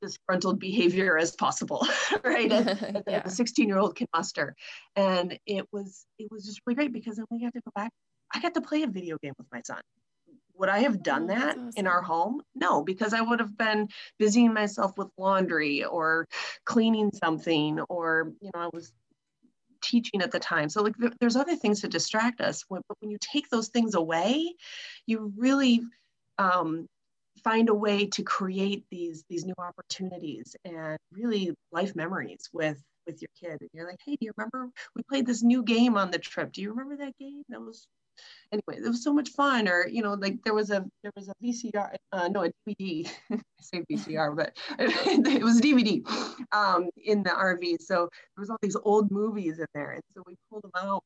disgruntled 0.02 0.60
behavior 0.60 1.18
as 1.18 1.36
possible, 1.36 1.86
right? 2.24 2.52
As, 2.52 3.04
yeah. 3.08 3.22
a 3.26 3.30
16 3.30 3.68
year 3.68 3.78
old 3.78 3.96
can 3.96 4.08
muster. 4.16 4.56
And 4.96 5.38
it 5.46 5.66
was, 5.72 6.06
it 6.20 6.28
was 6.32 6.46
just 6.46 6.62
really 6.66 6.76
great 6.76 6.94
because 6.94 7.18
then 7.18 7.26
we 7.30 7.42
got 7.42 7.54
to 7.54 7.62
go 7.62 7.72
back. 7.76 7.92
I 8.34 8.40
got 8.40 8.54
to 8.56 8.62
play 8.62 8.84
a 8.84 8.88
video 8.88 9.18
game 9.22 9.34
with 9.38 9.48
my 9.52 9.62
son. 9.66 9.82
Would 10.58 10.70
I 10.70 10.80
have 10.80 11.04
done 11.04 11.24
oh, 11.24 11.36
that 11.36 11.58
awesome. 11.58 11.72
in 11.76 11.88
our 11.88 12.02
home? 12.02 12.42
No, 12.56 12.84
because 12.84 13.14
I 13.14 13.22
would 13.22 13.40
have 13.40 13.58
been 13.58 13.90
busying 14.20 14.54
myself 14.54 14.98
with 14.98 15.10
laundry 15.18 15.84
or 15.84 16.28
cleaning 16.66 17.12
something, 17.12 17.82
or, 17.90 18.32
you 18.42 18.52
know, 18.54 18.62
I 18.62 18.70
was 18.74 18.94
teaching 19.82 20.22
at 20.22 20.32
the 20.32 20.40
time. 20.40 20.70
So 20.70 20.82
like 20.82 20.96
there's 21.20 21.36
other 21.36 21.56
things 21.56 21.82
to 21.82 21.88
distract 21.88 22.42
us. 22.42 22.64
When, 22.68 22.82
but 22.88 22.98
when 23.02 23.12
you 23.12 23.18
take 23.22 23.50
those 23.50 23.70
things 23.70 23.96
away, 23.96 24.56
you 25.06 25.34
really 25.38 25.82
um, 26.38 26.88
find 27.46 27.70
a 27.70 27.74
way 27.74 28.08
to 28.08 28.24
create 28.24 28.84
these 28.90 29.24
these 29.30 29.46
new 29.46 29.54
opportunities 29.58 30.56
and 30.66 30.98
really 31.12 31.54
life 31.72 31.96
memories 31.96 32.50
with 32.52 32.82
with 33.06 33.22
your 33.22 33.30
kid. 33.40 33.62
And 33.62 33.70
you're 33.72 33.88
like, 33.88 34.00
hey, 34.04 34.16
do 34.20 34.26
you 34.26 34.34
remember 34.36 34.70
we 34.96 35.04
played 35.08 35.28
this 35.28 35.44
new 35.44 35.64
game 35.64 35.96
on 35.96 36.12
the 36.12 36.18
trip? 36.18 36.52
Do 36.52 36.62
you 36.62 36.72
remember 36.72 36.98
that 36.98 37.14
game? 37.20 37.44
That 37.50 37.62
was 37.62 37.88
anyway, 38.52 38.84
it 38.84 38.90
was 38.90 39.04
so 39.04 39.14
much 39.14 39.30
fun. 39.30 39.68
Or 39.68 39.88
you 39.88 40.02
know, 40.02 40.16
like 40.16 40.42
there 40.44 40.56
was 40.56 40.72
a 40.72 40.84
there 41.04 41.12
was 41.16 41.30
a 41.30 41.34
VCR, 41.44 41.94
uh, 42.12 42.28
no, 42.30 42.46
a 42.46 42.52
DVD. 42.68 43.08
I 43.32 43.40
say 43.62 43.84
VCR, 43.92 44.36
but 44.36 44.58
it 44.80 45.44
was 45.44 45.62
DVD 45.62 46.04
um, 46.52 46.90
in 46.98 47.22
the 47.24 47.30
RV. 47.30 47.82
So 47.82 48.10
there 48.36 48.42
was 48.42 48.50
all 48.50 48.58
these 48.62 48.78
old 48.84 49.12
movies 49.12 49.60
in 49.60 49.68
there, 49.76 49.92
and 49.92 50.04
so 50.16 50.24
we 50.26 50.36
pulled 50.50 50.64
them 50.64 50.72
out 50.76 51.04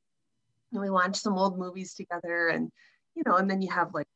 and 0.72 0.82
we 0.82 0.90
watched 0.90 1.18
some 1.18 1.38
old 1.38 1.60
movies 1.60 1.94
together, 1.94 2.48
and 2.48 2.70
you 3.16 3.24
know, 3.26 3.36
and 3.36 3.50
then 3.50 3.62
you 3.62 3.70
have 3.72 3.94
like 3.94 4.08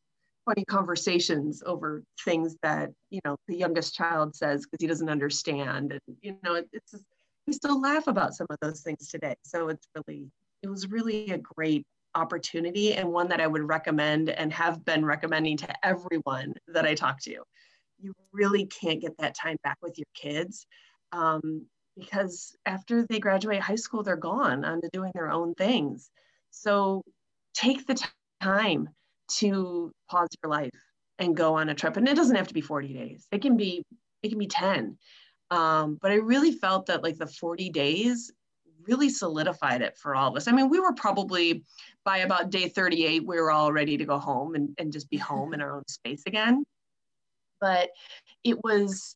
funny 0.46 0.66
conversations 0.66 1.64
over 1.66 2.04
things 2.24 2.56
that 2.62 2.92
you 3.10 3.20
know 3.26 3.36
the 3.48 3.56
youngest 3.56 3.96
child 3.96 4.36
says 4.36 4.66
because 4.66 4.82
he 4.82 4.88
doesn't 4.88 5.10
understand 5.10 5.92
and 5.92 6.02
you 6.22 6.36
know 6.44 6.56
it, 6.56 6.68
it's 6.74 6.92
just, 6.92 7.06
we 7.48 7.54
still 7.54 7.82
laugh 7.82 8.08
about 8.08 8.34
some 8.34 8.48
of 8.50 8.58
those 8.62 8.82
things 8.82 9.10
today. 9.10 9.36
So 9.44 9.70
it's 9.70 9.88
really 9.96 10.30
it 10.62 10.70
was 10.70 10.88
really 10.88 11.32
a 11.32 11.38
great 11.38 11.86
opportunity 12.16 12.94
and 12.94 13.12
one 13.12 13.28
that 13.28 13.42
i 13.42 13.48
would 13.48 13.64
recommend 13.64 14.30
and 14.30 14.54
have 14.54 14.86
been 14.86 15.04
recommending 15.04 15.58
to 15.58 15.86
everyone 15.86 16.54
that 16.68 16.86
i 16.86 16.94
talk 16.94 17.20
to. 17.22 17.44
You 18.00 18.14
really 18.32 18.66
can't 18.66 19.02
get 19.02 19.18
that 19.18 19.36
time 19.36 19.58
back 19.64 19.78
with 19.82 19.98
your 19.98 20.06
kids 20.14 20.68
um, 21.12 21.66
because 21.98 22.56
after 22.66 23.06
they 23.06 23.20
graduate 23.20 23.62
high 23.62 23.76
school 23.76 24.04
they're 24.04 24.16
gone 24.16 24.64
on 24.64 24.82
to 24.82 24.90
doing 24.94 25.12
their 25.16 25.32
own 25.32 25.54
things. 25.56 26.10
So 26.52 27.04
take 27.54 27.88
the 27.88 28.02
time 28.42 28.90
to 29.28 29.92
pause 30.10 30.30
your 30.44 30.52
life 30.52 30.72
and 31.20 31.36
go 31.36 31.56
on 31.56 31.70
a 31.70 31.76
trip. 31.76 31.98
And 31.98 32.08
it 32.08 32.16
doesn't 32.16 32.36
have 32.36 32.48
to 32.48 32.54
be 32.54 32.62
40 32.62 32.94
days. 32.94 33.28
It 33.32 33.42
can 33.42 33.58
be 33.58 33.84
it 34.22 34.30
can 34.30 34.40
be 34.40 34.48
10 34.48 34.98
um, 35.52 36.00
but 36.02 36.12
i 36.12 36.16
really 36.16 36.54
felt 36.54 36.86
that 36.86 37.04
like 37.04 37.18
the 37.18 37.28
40 37.28 37.70
days 37.70 38.32
really 38.88 39.10
solidified 39.10 39.82
it 39.82 39.98
for 39.98 40.16
all 40.16 40.32
of 40.32 40.36
us. 40.36 40.48
I 40.48 40.52
mean 40.52 40.70
we 40.70 40.80
were 40.80 40.94
probably 40.94 41.64
by 42.04 42.20
about 42.20 42.50
day 42.50 42.68
38 42.68 43.26
we 43.26 43.40
were 43.40 43.52
all 43.52 43.72
ready 43.72 43.98
to 43.98 44.06
go 44.06 44.18
home 44.18 44.56
and, 44.56 44.70
and 44.78 44.92
just 44.92 45.10
be 45.10 45.18
home 45.18 45.54
in 45.54 45.62
our 45.62 45.76
own 45.76 45.88
space 45.88 46.24
again. 46.26 46.64
But 47.62 47.90
it 48.44 48.62
was 48.64 49.16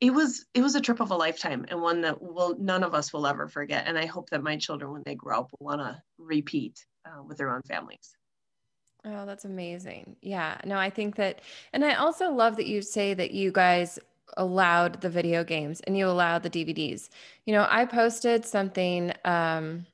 it 0.00 0.10
was 0.10 0.46
it 0.54 0.62
was 0.62 0.74
a 0.74 0.80
trip 0.80 1.00
of 1.00 1.10
a 1.10 1.16
lifetime 1.16 1.66
and 1.68 1.82
one 1.82 2.02
that 2.02 2.22
will 2.22 2.56
none 2.58 2.82
of 2.82 2.94
us 2.94 3.12
will 3.12 3.26
ever 3.26 3.48
forget. 3.48 3.84
And 3.86 3.98
i 3.98 4.06
hope 4.06 4.30
that 4.30 4.42
my 4.42 4.56
children 4.56 4.92
when 4.92 5.02
they 5.04 5.14
grow 5.14 5.40
up 5.40 5.50
will 5.58 5.66
want 5.66 5.80
to 5.80 6.00
repeat 6.18 6.84
uh, 7.06 7.22
with 7.22 7.36
their 7.36 7.50
own 7.50 7.62
families 7.62 8.16
Oh, 9.04 9.26
that's 9.26 9.44
amazing. 9.44 10.16
Yeah. 10.22 10.58
No, 10.64 10.76
I 10.76 10.90
think 10.90 11.16
that, 11.16 11.40
and 11.72 11.84
I 11.84 11.94
also 11.94 12.30
love 12.30 12.56
that 12.56 12.66
you 12.66 12.82
say 12.82 13.14
that 13.14 13.30
you 13.30 13.52
guys 13.52 13.98
allowed 14.36 15.00
the 15.00 15.08
video 15.08 15.44
games 15.44 15.80
and 15.82 15.96
you 15.96 16.06
allowed 16.08 16.42
the 16.42 16.50
DVDs. 16.50 17.08
You 17.46 17.54
know, 17.54 17.66
I 17.70 17.84
posted 17.86 18.44
something 18.44 19.12
um, 19.24 19.86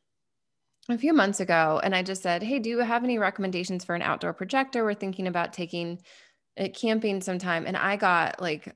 a 0.89 0.99
few 0.99 1.13
months 1.13 1.41
ago 1.41 1.81
and 1.85 1.95
I 1.95 2.03
just 2.03 2.23
said, 2.23 2.43
Hey, 2.43 2.59
do 2.59 2.71
you 2.71 2.79
have 2.79 3.05
any 3.05 3.19
recommendations 3.19 3.85
for 3.85 3.95
an 3.95 4.03
outdoor 4.03 4.33
projector? 4.33 4.85
We're 4.85 4.95
thinking 4.95 5.27
about 5.27 5.53
taking 5.53 6.01
it 6.57 6.75
camping 6.75 7.21
sometime. 7.21 7.67
And 7.67 7.77
I 7.77 7.97
got 7.97 8.41
like 8.41 8.75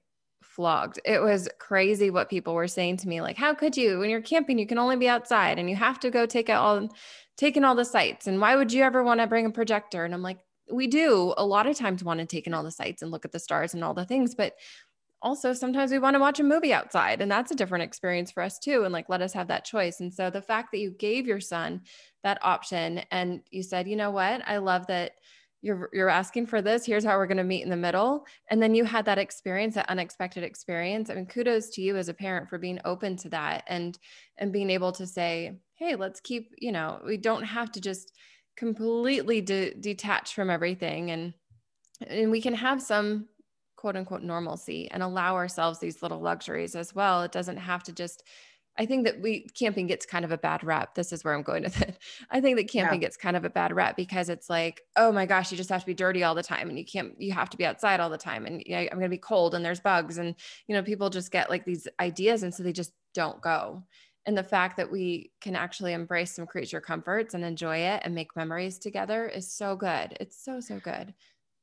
flogged. 0.59 0.99
It 1.05 1.23
was 1.23 1.49
crazy 1.61 2.11
what 2.11 2.29
people 2.29 2.53
were 2.53 2.67
saying 2.67 2.97
to 2.99 3.09
me. 3.09 3.21
Like, 3.21 3.37
how 3.37 3.55
could 3.55 3.77
you? 3.77 4.01
When 4.01 4.11
you're 4.11 4.21
camping, 4.21 4.59
you 4.59 4.67
can 4.67 4.79
only 4.79 4.97
be 4.97 5.09
outside 5.09 5.57
and 5.57 5.71
you 5.71 5.77
have 5.77 6.01
to 6.01 6.11
go 6.11 6.27
take 6.27 6.49
out 6.49 6.65
all 6.65 6.89
taking 7.37 7.63
all 7.65 7.77
the 7.77 7.85
sights 7.85 8.27
and 8.27 8.41
why 8.41 8.57
would 8.57 8.73
you 8.73 8.83
ever 8.83 9.05
want 9.05 9.21
to 9.21 9.27
bring 9.27 9.47
a 9.47 9.51
projector 9.51 10.05
and 10.05 10.13
i'm 10.13 10.23
like 10.23 10.41
we 10.71 10.87
do 10.87 11.33
a 11.39 11.47
lot 11.47 11.67
of 11.67 11.77
times 11.77 12.05
want 12.05 12.21
to 12.21 12.27
take 12.27 12.47
in 12.47 12.53
all 12.53 12.65
the 12.65 12.71
sights 12.71 13.01
and 13.01 13.11
look 13.11 13.25
at 13.25 13.33
the 13.33 13.39
stars 13.39 13.73
and 13.73 13.83
all 13.83 13.95
the 13.95 14.05
things 14.05 14.35
but 14.35 14.55
also 15.23 15.53
sometimes 15.53 15.91
we 15.91 15.99
want 15.99 16.15
to 16.15 16.21
watch 16.21 16.41
a 16.41 16.45
movie 16.45 16.73
outside 16.73 17.23
and 17.23 17.31
that's 17.31 17.51
a 17.51 17.55
different 17.55 17.85
experience 17.85 18.31
for 18.31 18.43
us 18.43 18.59
too 18.59 18.85
and 18.85 18.93
like 18.93 19.09
let 19.09 19.23
us 19.23 19.33
have 19.33 19.49
that 19.49 19.65
choice 19.65 20.01
and 20.01 20.13
so 20.13 20.29
the 20.29 20.43
fact 20.43 20.71
that 20.73 20.79
you 20.79 20.91
gave 20.91 21.27
your 21.27 21.41
son 21.41 21.81
that 22.23 22.39
option 22.43 22.99
and 23.11 23.41
you 23.51 23.63
said 23.63 23.89
you 23.89 23.97
know 23.97 24.11
what 24.11 24.43
i 24.47 24.59
love 24.59 24.87
that 24.89 25.13
you're 25.61 25.91
you're 25.93 26.09
asking 26.09 26.47
for 26.47 26.63
this 26.63 26.87
here's 26.87 27.05
how 27.05 27.17
we're 27.17 27.27
going 27.27 27.37
to 27.37 27.45
meet 27.45 27.65
in 27.65 27.71
the 27.71 27.77
middle. 27.77 28.25
And 28.51 28.63
then 28.63 28.75
you 28.75 28.85
had 28.85 29.05
that 29.07 29.19
experience 29.19 29.75
that 29.75 29.91
unexpected 29.91 30.45
experience. 30.45 31.11
I 31.11 31.15
mean 31.15 31.27
kudos 31.27 31.71
to 31.71 31.83
you 31.83 31.97
as 31.97 32.09
a 32.09 32.15
parent 32.15 32.49
for 32.49 32.59
being 32.59 32.81
open 32.85 33.17
to 33.19 33.29
that 33.31 33.65
and 33.67 33.99
and 34.37 34.53
being 34.53 34.71
able 34.71 34.93
to 34.93 35.07
say 35.07 35.59
hey 35.75 35.97
let's 35.97 36.21
keep 36.21 36.55
you 36.59 36.73
know 36.73 37.01
we 37.05 37.17
don't 37.17 37.43
have 37.43 37.73
to 37.73 37.81
just 37.81 38.13
completely 38.59 39.41
de- 39.41 39.75
detach 39.75 40.35
from 40.35 40.51
everything. 40.51 41.11
And 41.11 41.33
and 42.07 42.31
we 42.31 42.43
can 42.43 42.55
have 42.55 42.83
some 42.83 43.29
quote 43.77 43.97
unquote 43.97 44.23
normalcy 44.23 44.91
and 44.91 45.03
allow 45.03 45.37
ourselves 45.37 45.79
these 45.79 46.03
little 46.03 46.21
luxuries 46.21 46.75
as 46.75 46.95
well. 46.95 47.23
It 47.23 47.33
doesn't 47.33 47.57
have 47.57 47.85
to 47.85 47.93
just 47.93 48.25
I 48.79 48.87
think 48.87 49.05
that 49.07 49.21
we 49.21 49.47
camping 49.59 49.89
gets 49.89 50.07
kind 50.07 50.25
of 50.25 50.31
a 50.31 50.39
bad 50.39 50.63
rep. 50.63 50.95
This 50.95 51.13
is 51.13 51.25
where 51.25 51.35
I'm 51.35 51.43
going 51.43 51.65
with 51.65 51.83
it. 51.83 51.99
I 52.31 52.41
think 52.41 52.57
that 52.57 52.71
camping 52.71 53.01
yeah. 53.01 53.07
gets 53.07 53.17
kind 53.17 53.37
of 53.37 53.45
a 53.45 53.51
bad 53.51 53.75
rep 53.75 53.97
because 53.97 54.29
it's 54.29 54.49
like, 54.49 54.83
oh 54.97 55.11
my 55.11 55.27
gosh, 55.27 55.51
you 55.51 55.57
just 55.57 55.71
have 55.71 55.81
to 55.81 55.87
be 55.87 55.95
dirty 55.95 56.23
all 56.23 56.37
the 56.37 56.43
time 56.43 56.69
and 56.69 56.79
you 56.79 56.85
can't 56.85 57.21
you 57.21 57.33
have 57.33 57.51
to 57.51 57.57
be 57.57 57.67
outside 57.67 57.99
all 57.99 58.09
the 58.11 58.17
time 58.17 58.47
and 58.47 58.63
yeah, 58.65 58.81
I'm 58.81 58.99
going 58.99 59.03
to 59.03 59.09
be 59.09 59.19
cold 59.19 59.55
and 59.55 59.65
there's 59.65 59.81
bugs 59.81 60.19
and 60.19 60.35
you 60.69 60.77
know 60.77 60.83
people 60.83 61.11
just 61.11 61.33
get 61.33 61.51
like 61.51 61.65
these 61.65 61.89
ideas 61.99 62.45
and 62.45 62.55
so 62.55 62.63
they 62.63 62.73
just 62.73 62.93
don't 63.15 63.43
go. 63.43 63.85
And 64.27 64.37
the 64.37 64.45
fact 64.45 64.77
that 64.77 64.93
we 64.93 65.33
can 65.41 65.57
actually 65.57 65.93
embrace 65.93 66.33
some 66.35 66.47
creature 66.47 66.81
comforts 66.81 67.35
and 67.35 67.45
enjoy 67.45 67.79
it 67.79 68.03
and 68.05 68.15
make 68.15 68.37
memories 68.37 68.79
together 68.79 69.27
is 69.27 69.51
so 69.51 69.75
good. 69.75 70.17
It's 70.21 70.43
so 70.43 70.61
so 70.61 70.79
good. 70.79 71.15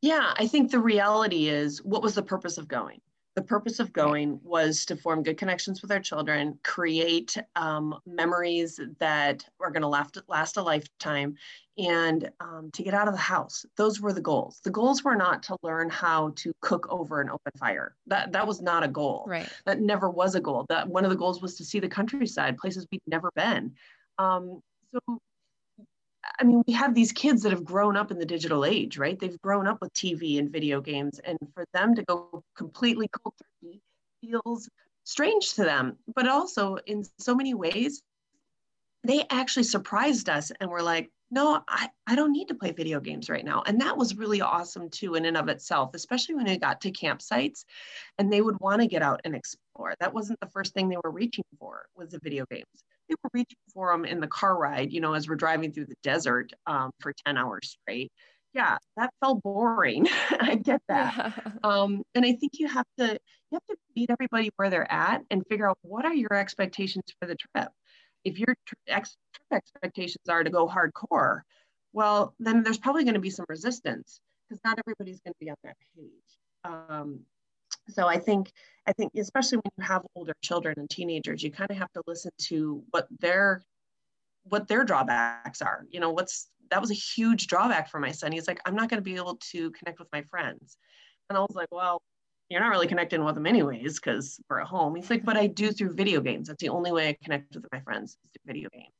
Yeah, 0.01 0.34
I 0.38 0.47
think 0.47 0.69
the 0.69 0.80
reality 0.80 1.47
is 1.47 1.84
what 1.84 2.04
was 2.04 2.15
the 2.15 2.23
purpose 2.23 2.58
of 2.58 2.67
going? 2.67 2.99
The 3.36 3.41
purpose 3.41 3.80
of 3.80 3.91
going 3.91 4.39
was 4.43 4.86
to 4.86 4.95
form 4.95 5.21
good 5.21 5.38
connections 5.38 5.82
with 5.82 5.91
our 5.91 6.00
children, 6.00 6.58
create 6.63 7.38
um, 7.58 8.00
memories 8.06 8.80
that 9.00 9.45
are 9.60 9.71
going 9.71 9.82
to 9.82 9.89
last, 9.89 10.17
last 10.30 10.56
a 10.56 10.62
lifetime, 10.62 11.36
and 11.78 12.32
um, 12.39 12.69
to 12.74 12.82
get 12.82 12.93
out 12.93 13.10
of 13.10 13.13
the 13.13 13.19
house. 13.19 13.65
Those 13.76 14.00
were 14.00 14.13
the 14.13 14.21
goals. 14.21 14.62
The 14.63 14.71
goals 14.71 15.04
were 15.04 15.15
not 15.15 15.43
to 15.43 15.58
learn 15.63 15.89
how 15.89 16.32
to 16.38 16.54
cook 16.62 16.88
over 16.89 17.19
an 17.19 17.30
open 17.30 17.52
fire. 17.60 17.95
That 18.08 18.32
that 18.32 18.48
was 18.48 18.62
not 18.62 18.84
a 18.84 18.88
goal. 18.88 19.26
Right. 19.28 19.50
That 19.65 19.82
never 19.82 20.10
was 20.10 20.36
a 20.36 20.39
goal. 20.39 20.65
That 20.69 20.88
one 20.88 21.04
of 21.04 21.10
the 21.10 21.17
goals 21.17 21.41
was 21.41 21.56
to 21.56 21.65
see 21.65 21.80
the 21.80 21.89
countryside, 21.89 22.58
places 22.58 22.88
we'd 22.89 23.02
never 23.06 23.32
been. 23.36 23.74
Um, 24.17 24.62
so 24.93 25.19
I 26.39 26.43
mean, 26.43 26.63
we 26.67 26.74
have 26.74 26.93
these 26.93 27.12
kids 27.12 27.43
that 27.43 27.52
have 27.52 27.63
grown 27.63 27.95
up 27.95 28.12
in 28.12 28.17
the 28.17 28.26
digital 28.26 28.65
age, 28.65 28.98
right? 28.98 29.17
They've 29.17 29.41
grown 29.41 29.67
up 29.67 29.80
with 29.82 29.93
TV 29.93 30.39
and 30.39 30.52
video 30.52 30.82
games, 30.82 31.19
and 31.19 31.38
for 31.54 31.65
them 31.74 31.95
to 31.95 32.04
go 32.04 32.43
completely 32.56 33.08
cold 33.08 33.36
turkey 33.38 33.82
feels 34.21 34.69
strange 35.04 35.54
to 35.54 35.63
them. 35.63 35.98
But 36.13 36.28
also, 36.28 36.78
in 36.86 37.04
so 37.19 37.36
many 37.36 37.54
ways, 37.54 38.02
they 39.04 39.24
actually 39.30 39.63
surprised 39.63 40.30
us 40.30 40.52
and 40.60 40.69
were 40.69 40.82
like, 40.82 41.10
no, 41.32 41.62
I, 41.67 41.89
I 42.08 42.15
don't 42.15 42.32
need 42.32 42.48
to 42.50 42.56
play 42.56 42.71
video 42.71 43.00
games 43.00 43.30
right 43.30 43.43
now. 43.45 43.63
And 43.65 43.82
that 43.82 43.98
was 43.98 44.15
really 44.15 44.41
awesome 44.41 44.89
too, 44.89 45.15
in 45.15 45.26
and 45.26 45.38
of 45.38 45.48
itself, 45.48 45.91
especially 45.93 46.36
when 46.36 46.45
they 46.45 46.58
got 46.58 46.82
to 46.82 46.91
campsites 46.91 47.65
and 48.17 48.32
they 48.32 48.41
would 48.41 48.60
want 48.60 48.82
to 48.82 48.88
get 48.88 49.02
out 49.02 49.21
and 49.26 49.36
explore. 49.36 49.93
That 50.00 50.13
wasn't 50.13 50.39
the 50.39 50.50
first 50.50 50.74
thing 50.74 50.88
they 50.88 50.98
were 51.04 51.12
reaching 51.12 51.43
for 51.60 51.86
was 51.95 52.12
the 52.12 52.19
video 52.19 52.45
games 52.50 52.84
they 53.09 53.15
were 53.23 53.29
reaching 53.33 53.57
for 53.73 53.91
them 53.91 54.05
in 54.05 54.19
the 54.19 54.27
car 54.27 54.57
ride, 54.57 54.91
you 54.91 55.01
know, 55.01 55.13
as 55.13 55.27
we're 55.27 55.35
driving 55.35 55.71
through 55.71 55.85
the 55.85 55.95
desert 56.03 56.51
um, 56.67 56.91
for 56.99 57.13
10 57.25 57.37
hours 57.37 57.77
straight. 57.81 58.11
Yeah, 58.53 58.77
that 58.95 59.13
felt 59.19 59.43
boring. 59.43 60.07
I 60.39 60.55
get 60.55 60.81
that. 60.87 61.15
Yeah. 61.17 61.51
Um, 61.63 62.03
and 62.13 62.23
I 62.23 62.33
think 62.33 62.53
you 62.59 62.67
have 62.67 62.85
to 62.99 63.05
you 63.13 63.53
have 63.53 63.65
to 63.69 63.75
meet 63.95 64.09
everybody 64.11 64.51
where 64.55 64.69
they're 64.69 64.91
at 64.91 65.23
and 65.31 65.43
figure 65.49 65.69
out 65.69 65.79
what 65.81 66.05
are 66.05 66.13
your 66.13 66.33
expectations 66.33 67.05
for 67.19 67.27
the 67.27 67.35
trip. 67.35 67.69
If 68.23 68.37
your 68.39 68.55
trip 68.65 69.05
expectations 69.51 70.29
are 70.29 70.43
to 70.43 70.49
go 70.49 70.67
hardcore, 70.67 71.41
well, 71.91 72.35
then 72.39 72.61
there's 72.61 72.77
probably 72.77 73.03
going 73.03 73.15
to 73.15 73.19
be 73.19 73.29
some 73.29 73.45
resistance 73.49 74.19
because 74.47 74.61
not 74.63 74.77
everybody's 74.79 75.19
going 75.21 75.33
to 75.33 75.39
be 75.39 75.49
on 75.49 75.55
that 75.63 75.77
page. 75.95 76.11
Um, 76.63 77.21
so 77.89 78.07
i 78.07 78.17
think 78.17 78.51
i 78.88 78.93
think 78.93 79.11
especially 79.17 79.57
when 79.57 79.71
you 79.77 79.83
have 79.83 80.01
older 80.15 80.33
children 80.41 80.75
and 80.77 80.89
teenagers 80.89 81.43
you 81.43 81.51
kind 81.51 81.69
of 81.71 81.77
have 81.77 81.91
to 81.91 82.01
listen 82.07 82.31
to 82.38 82.83
what 82.91 83.07
their 83.19 83.63
what 84.43 84.67
their 84.67 84.83
drawbacks 84.83 85.61
are 85.61 85.85
you 85.89 85.99
know 85.99 86.11
what's 86.11 86.49
that 86.69 86.81
was 86.81 86.91
a 86.91 86.95
huge 86.95 87.47
drawback 87.47 87.89
for 87.89 87.99
my 87.99 88.11
son. 88.11 88.31
He's 88.31 88.47
like, 88.47 88.59
I'm 88.65 88.75
not 88.75 88.89
going 88.89 88.97
to 88.97 89.03
be 89.03 89.15
able 89.15 89.38
to 89.51 89.71
connect 89.71 89.99
with 89.99 90.07
my 90.11 90.21
friends. 90.23 90.77
And 91.29 91.38
I 91.38 91.41
was 91.41 91.55
like, 91.55 91.69
well, 91.71 92.01
you're 92.49 92.61
not 92.61 92.69
really 92.69 92.88
connecting 92.88 93.23
with 93.23 93.35
them 93.35 93.47
anyways 93.47 93.99
because 93.99 94.39
we're 94.49 94.61
at 94.61 94.67
home. 94.67 94.95
He's 94.95 95.09
like, 95.09 95.25
but 95.25 95.38
I 95.38 95.47
do 95.47 95.71
through 95.71 95.93
video 95.93 96.21
games. 96.21 96.47
That's 96.47 96.61
the 96.61 96.69
only 96.69 96.91
way 96.91 97.09
I 97.09 97.17
connect 97.23 97.55
with 97.55 97.65
my 97.71 97.79
friends 97.79 98.17
is 98.23 98.31
through 98.31 98.53
video 98.53 98.69
games. 98.71 98.91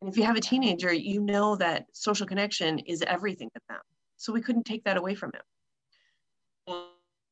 And 0.00 0.08
if 0.08 0.16
you 0.16 0.22
have 0.24 0.36
a 0.36 0.40
teenager, 0.40 0.92
you 0.92 1.20
know 1.20 1.56
that 1.56 1.86
social 1.92 2.26
connection 2.26 2.78
is 2.80 3.02
everything 3.02 3.50
to 3.54 3.60
them. 3.68 3.80
So 4.16 4.32
we 4.32 4.40
couldn't 4.40 4.64
take 4.64 4.84
that 4.84 4.96
away 4.96 5.14
from 5.14 5.32
him. 5.32 5.42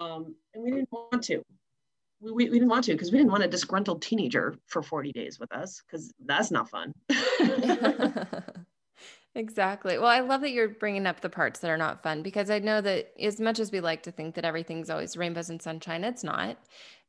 Um, 0.01 0.35
and 0.55 0.63
we 0.63 0.71
didn't 0.71 0.89
want 0.93 1.23
to. 1.25 1.43
We, 2.21 2.33
we, 2.33 2.45
we 2.51 2.59
didn't 2.59 2.69
want 2.69 2.85
to 2.87 2.93
because 2.93 3.13
we 3.13 3.19
didn't 3.19 3.31
want 3.31 3.45
a 3.45 3.49
disgruntled 3.49 4.03
teenager 4.03 4.55
for 4.67 4.83
40 4.83 5.13
days 5.13 5.39
with 5.39 5.53
us 5.53 5.83
because 5.87 6.13
that's 6.25 6.51
not 6.51 6.69
fun. 6.69 6.93
Exactly. 9.37 9.99
Well, 9.99 10.09
I 10.09 10.21
love 10.21 10.41
that 10.41 10.53
you're 10.53 10.71
bringing 10.71 11.07
up 11.07 11.21
the 11.21 11.29
parts 11.29 11.61
that 11.61 11.71
are 11.71 11.77
not 11.77 12.03
fun 12.03 12.23
because 12.23 12.49
I 12.49 12.59
know 12.59 12.81
that 12.81 13.13
as 13.21 13.39
much 13.39 13.61
as 13.61 13.71
we 13.71 13.81
like 13.81 14.03
to 14.05 14.11
think 14.11 14.35
that 14.35 14.47
everything's 14.47 14.89
always 14.89 15.15
rainbows 15.15 15.51
and 15.51 15.61
sunshine, 15.61 16.05
it's 16.05 16.25
not. 16.25 16.57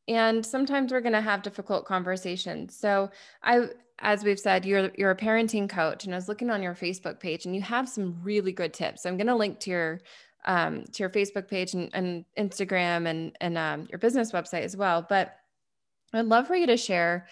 And 0.10 0.46
sometimes 0.46 0.92
we're 0.92 1.00
going 1.00 1.14
to 1.14 1.22
have 1.22 1.42
difficult 1.42 1.86
conversations. 1.86 2.76
So, 2.78 3.12
I 3.44 3.70
as 4.00 4.24
we've 4.26 4.40
said, 4.40 4.66
you're 4.66 4.92
you're 4.98 5.12
a 5.12 5.16
parenting 5.16 5.70
coach 5.70 6.04
and 6.04 6.14
I 6.14 6.18
was 6.18 6.28
looking 6.28 6.50
on 6.50 6.62
your 6.62 6.76
Facebook 6.76 7.22
page 7.22 7.46
and 7.46 7.56
you 7.56 7.62
have 7.62 7.88
some 7.88 8.20
really 8.22 8.52
good 8.52 8.74
tips. 8.74 9.06
I'm 9.06 9.16
going 9.16 9.28
to 9.28 9.36
link 9.36 9.60
to 9.62 9.70
your 9.70 10.02
um, 10.46 10.86
to 10.94 11.04
your 11.04 11.10
Facebook 11.10 11.48
page 11.48 11.74
and, 11.74 11.90
and 11.94 12.26
Instagram 12.38 13.08
and 13.08 13.36
and 13.42 13.58
um, 13.58 13.88
your 13.90 14.00
business 14.00 14.32
website 14.32 14.64
as 14.64 14.78
well. 14.78 15.06
But 15.08 15.36
I'd 16.14 16.26
love 16.26 16.48
for 16.48 16.56
you 16.56 16.68
to 16.68 16.78
share 16.78 17.28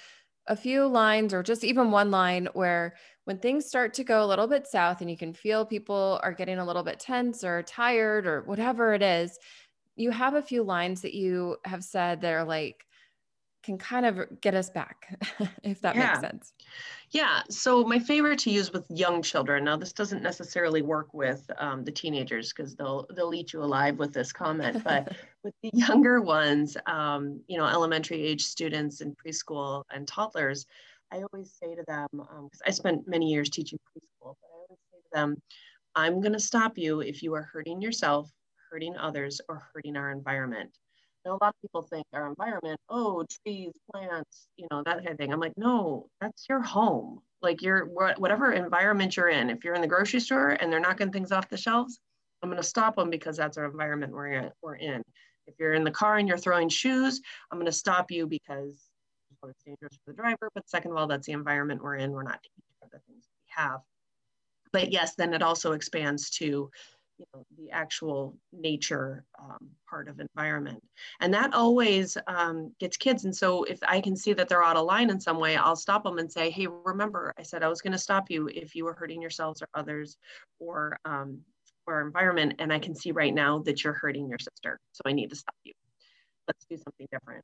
a 0.48 0.56
few 0.56 0.86
lines 0.86 1.34
or 1.34 1.42
just 1.42 1.64
even 1.64 1.92
one 1.92 2.12
line 2.12 2.48
where 2.54 2.96
when 3.24 3.40
things 3.40 3.66
start 3.66 3.94
to 3.96 4.04
go 4.04 4.24
a 4.24 4.28
little 4.28 4.48
bit 4.48 4.68
south 4.68 5.02
and 5.02 5.10
you 5.10 5.18
can 5.18 5.34
feel 5.34 5.66
people 5.66 6.20
are 6.22 6.34
getting 6.34 6.60
a 6.60 6.66
little 6.66 6.84
bit 6.84 7.00
tense 7.00 7.44
or 7.44 7.64
tired 7.64 8.28
or 8.28 8.44
whatever 8.44 8.94
it 8.94 9.02
is, 9.02 9.40
you 9.96 10.12
have 10.12 10.36
a 10.36 10.42
few 10.42 10.62
lines 10.62 11.02
that 11.02 11.16
you 11.16 11.58
have 11.66 11.84
said 11.84 12.22
that 12.22 12.34
are 12.34 12.44
like, 12.44 12.86
can 13.66 13.78
kind 13.78 14.06
of 14.06 14.40
get 14.42 14.54
us 14.54 14.70
back, 14.70 15.18
if 15.64 15.82
that 15.82 15.96
yeah. 15.96 16.08
makes 16.08 16.20
sense. 16.20 16.54
Yeah. 17.12 17.42
So 17.50 17.84
my 17.84 17.98
favorite 17.98 18.40
to 18.40 18.52
use 18.52 18.72
with 18.72 18.86
young 18.90 19.22
children. 19.22 19.64
Now, 19.64 19.76
this 19.76 19.92
doesn't 19.92 20.22
necessarily 20.22 20.82
work 20.82 21.14
with 21.14 21.50
um, 21.58 21.84
the 21.84 21.92
teenagers 21.92 22.54
because 22.54 22.76
they'll 22.76 23.08
they'll 23.16 23.34
eat 23.34 23.54
you 23.54 23.64
alive 23.64 23.98
with 23.98 24.14
this 24.14 24.32
comment. 24.32 24.84
But 24.84 25.16
with 25.44 25.54
the 25.64 25.72
younger 25.74 26.22
ones, 26.22 26.78
um, 26.86 27.42
you 27.48 27.58
know, 27.58 27.66
elementary 27.66 28.22
age 28.22 28.46
students 28.46 29.02
and 29.02 29.16
preschool 29.18 29.84
and 29.92 30.08
toddlers, 30.08 30.68
I 31.12 31.24
always 31.24 31.52
say 31.52 31.76
to 31.76 31.84
them, 31.88 32.08
because 32.12 32.30
um, 32.38 32.50
I 32.68 32.72
spent 32.72 33.08
many 33.08 33.32
years 33.32 33.50
teaching 33.50 33.80
preschool, 33.90 34.36
but 34.42 34.48
I 34.48 34.58
always 34.68 34.80
say 34.92 35.00
to 35.00 35.10
them, 35.14 35.42
I'm 35.96 36.22
going 36.22 36.34
to 36.34 36.40
stop 36.40 36.78
you 36.78 37.00
if 37.00 37.24
you 37.24 37.34
are 37.34 37.44
hurting 37.44 37.82
yourself, 37.82 38.30
hurting 38.70 38.96
others, 38.98 39.42
or 39.50 39.64
hurting 39.74 39.96
our 39.98 40.12
environment. 40.12 40.72
A 41.26 41.32
lot 41.32 41.42
of 41.44 41.62
people 41.62 41.82
think 41.82 42.06
our 42.14 42.28
environment, 42.28 42.80
oh, 42.90 43.26
trees, 43.44 43.74
plants, 43.92 44.48
you 44.58 44.68
know, 44.70 44.84
that 44.86 44.98
kind 44.98 45.10
of 45.10 45.18
thing. 45.18 45.34
I'm 45.34 45.40
like, 45.40 45.58
no, 45.58 46.08
that's 46.22 46.46
your 46.48 46.62
home. 46.62 47.22
Like 47.42 47.62
your 47.62 47.86
whatever 47.86 48.54
environment 48.54 49.18
you're 49.18 49.30
in. 49.30 49.50
If 49.50 49.64
you're 49.64 49.76
in 49.76 49.82
the 49.82 49.88
grocery 49.88 50.20
store 50.20 50.50
and 50.50 50.72
they're 50.72 50.80
knocking 50.80 51.12
things 51.12 51.32
off 51.32 51.50
the 51.50 51.58
shelves, 51.58 52.00
I'm 52.42 52.50
going 52.50 52.62
to 52.62 52.68
stop 52.68 52.96
them 52.96 53.10
because 53.10 53.38
that's 53.38 53.58
our 53.58 53.66
environment 53.66 54.14
we're 54.14 54.28
in. 54.28 54.52
We're 54.62 54.76
in. 54.76 55.02
If 55.48 55.56
you're 55.60 55.74
in 55.74 55.84
the 55.84 55.92
car 55.92 56.18
and 56.18 56.28
you're 56.28 56.38
throwing 56.38 56.70
shoes, 56.70 57.22
I'm 57.52 57.58
going 57.58 57.66
to 57.66 57.72
stop 57.72 58.12
you 58.12 58.28
because 58.28 58.90
it's 59.50 59.64
dangerous 59.64 59.98
for 60.04 60.12
the 60.12 60.16
driver, 60.16 60.50
but 60.56 60.68
second 60.68 60.92
of 60.92 60.98
all, 60.98 61.08
that's 61.08 61.28
the 61.28 61.34
environment 61.34 61.84
we're 61.84 61.98
in. 61.98 62.12
We're 62.12 62.24
not 62.24 62.42
taking 62.42 62.64
care 62.80 62.86
of 62.86 62.92
the 62.92 63.00
things 63.08 63.26
we 63.28 63.64
have. 63.64 63.80
But 64.72 64.92
yes, 64.92 65.16
then 65.16 65.34
it 65.34 65.44
also 65.44 65.74
expands 65.74 66.30
to 66.32 66.70
you 67.18 67.26
know, 67.34 67.46
the 67.58 67.72
actual 67.72 68.38
nature 68.52 69.24
um, 69.40 69.70
part 69.90 70.08
of 70.08 70.20
environment. 70.20 70.84
And 71.20 71.34
that 71.34 71.54
always 71.54 72.18
um, 72.28 72.74
gets 72.80 72.98
kids. 72.98 73.26
And 73.26 73.36
so 73.36 73.64
if 73.64 73.80
I 73.88 74.02
can 74.02 74.16
see 74.16 74.34
that 74.34 74.50
they're 74.50 74.64
out 74.64 74.78
of 74.78 74.86
line 74.86 75.10
in 75.10 75.20
some 75.20 75.40
way, 75.40 75.56
I'll 75.56 75.76
stop 75.76 76.04
them 76.04 76.18
and 76.18 76.32
say, 76.32 76.50
hey, 76.50 76.68
remember, 76.68 77.34
I 77.38 77.44
said 77.44 77.64
I 77.64 77.70
was 77.70 77.82
going 77.82 77.94
to 77.94 78.00
stop 78.00 78.30
you 78.30 78.48
if 78.48 78.76
you 78.76 78.86
were 78.86 78.94
hurting 78.94 79.22
yourselves 79.22 79.62
or 79.62 79.68
others 79.74 80.18
or 80.60 80.98
um, 81.06 81.40
or 81.88 82.02
environment. 82.02 82.56
And 82.60 82.74
I 82.74 82.80
can 82.80 82.96
see 82.96 83.12
right 83.12 83.34
now 83.34 83.60
that 83.60 83.84
you're 83.84 83.94
hurting 83.94 84.28
your 84.28 84.40
sister. 84.40 84.80
So 84.92 85.02
I 85.06 85.14
need 85.14 85.30
to 85.30 85.36
stop 85.36 85.56
you. 85.64 85.74
Let's 86.48 86.66
do 86.66 86.78
something 86.78 87.08
different. 87.12 87.44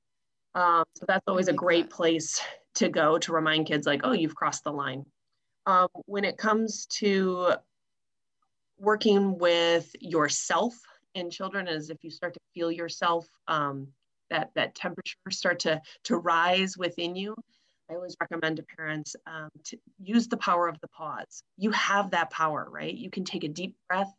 Um, 0.55 0.84
so 0.95 1.05
that's 1.07 1.23
always 1.27 1.47
a 1.47 1.53
great 1.53 1.89
place 1.89 2.41
to 2.75 2.89
go 2.89 3.17
to 3.19 3.31
remind 3.31 3.67
kids 3.67 3.88
like, 3.88 4.01
oh, 4.03 4.12
you've 4.12 4.36
crossed 4.36 4.63
the 4.63 4.71
line. 4.71 5.05
Um, 5.65 5.88
when 6.05 6.23
it 6.23 6.38
comes 6.38 6.88
to 6.97 7.53
working 8.81 9.37
with 9.37 9.95
yourself 9.99 10.73
in 11.13 11.29
children 11.29 11.67
is 11.67 11.89
if 11.89 12.03
you 12.03 12.09
start 12.09 12.33
to 12.33 12.39
feel 12.53 12.71
yourself, 12.71 13.27
um, 13.47 13.87
that, 14.31 14.49
that 14.55 14.73
temperature 14.73 15.17
start 15.29 15.59
to, 15.59 15.79
to 16.03 16.17
rise 16.17 16.77
within 16.77 17.15
you, 17.15 17.35
I 17.89 17.95
always 17.95 18.15
recommend 18.19 18.57
to 18.57 18.63
parents 18.63 19.15
um, 19.27 19.49
to 19.65 19.77
use 20.01 20.27
the 20.27 20.37
power 20.37 20.67
of 20.67 20.79
the 20.81 20.87
pause. 20.87 21.43
You 21.57 21.71
have 21.71 22.11
that 22.11 22.31
power, 22.31 22.67
right? 22.71 22.93
You 22.93 23.09
can 23.09 23.23
take 23.23 23.43
a 23.43 23.49
deep 23.49 23.75
breath 23.87 24.11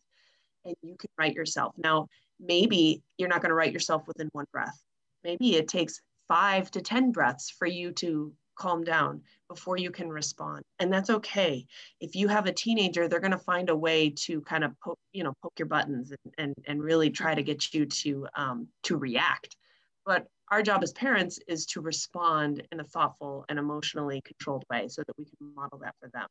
and 0.64 0.76
you 0.82 0.96
can 0.96 1.08
right 1.18 1.34
yourself. 1.34 1.74
Now, 1.76 2.08
maybe 2.38 3.02
you're 3.18 3.28
not 3.28 3.40
going 3.40 3.50
to 3.50 3.56
right 3.56 3.72
yourself 3.72 4.06
within 4.06 4.28
one 4.32 4.46
breath. 4.52 4.78
Maybe 5.24 5.56
it 5.56 5.68
takes 5.68 6.00
five 6.28 6.70
to 6.72 6.82
10 6.82 7.10
breaths 7.12 7.50
for 7.50 7.66
you 7.66 7.92
to 7.92 8.32
calm 8.56 8.84
down 8.84 9.22
before 9.48 9.76
you 9.76 9.90
can 9.90 10.08
respond. 10.08 10.62
And 10.78 10.92
that's 10.92 11.10
okay. 11.10 11.66
If 12.00 12.14
you 12.14 12.28
have 12.28 12.46
a 12.46 12.52
teenager, 12.52 13.08
they're 13.08 13.20
going 13.20 13.32
to 13.32 13.38
find 13.38 13.68
a 13.70 13.76
way 13.76 14.10
to 14.10 14.40
kind 14.42 14.64
of 14.64 14.78
poke, 14.80 14.98
you 15.12 15.24
know, 15.24 15.34
poke 15.42 15.54
your 15.58 15.66
buttons 15.66 16.10
and, 16.10 16.34
and, 16.38 16.54
and 16.66 16.82
really 16.82 17.10
try 17.10 17.34
to 17.34 17.42
get 17.42 17.72
you 17.74 17.86
to, 17.86 18.26
um, 18.36 18.68
to 18.84 18.96
react. 18.96 19.56
But 20.04 20.26
our 20.50 20.62
job 20.62 20.82
as 20.82 20.92
parents 20.92 21.38
is 21.46 21.66
to 21.66 21.80
respond 21.80 22.62
in 22.72 22.80
a 22.80 22.84
thoughtful 22.84 23.44
and 23.48 23.58
emotionally 23.58 24.20
controlled 24.24 24.64
way 24.70 24.88
so 24.88 25.02
that 25.06 25.18
we 25.18 25.24
can 25.24 25.54
model 25.54 25.78
that 25.78 25.94
for 26.00 26.08
them. 26.12 26.26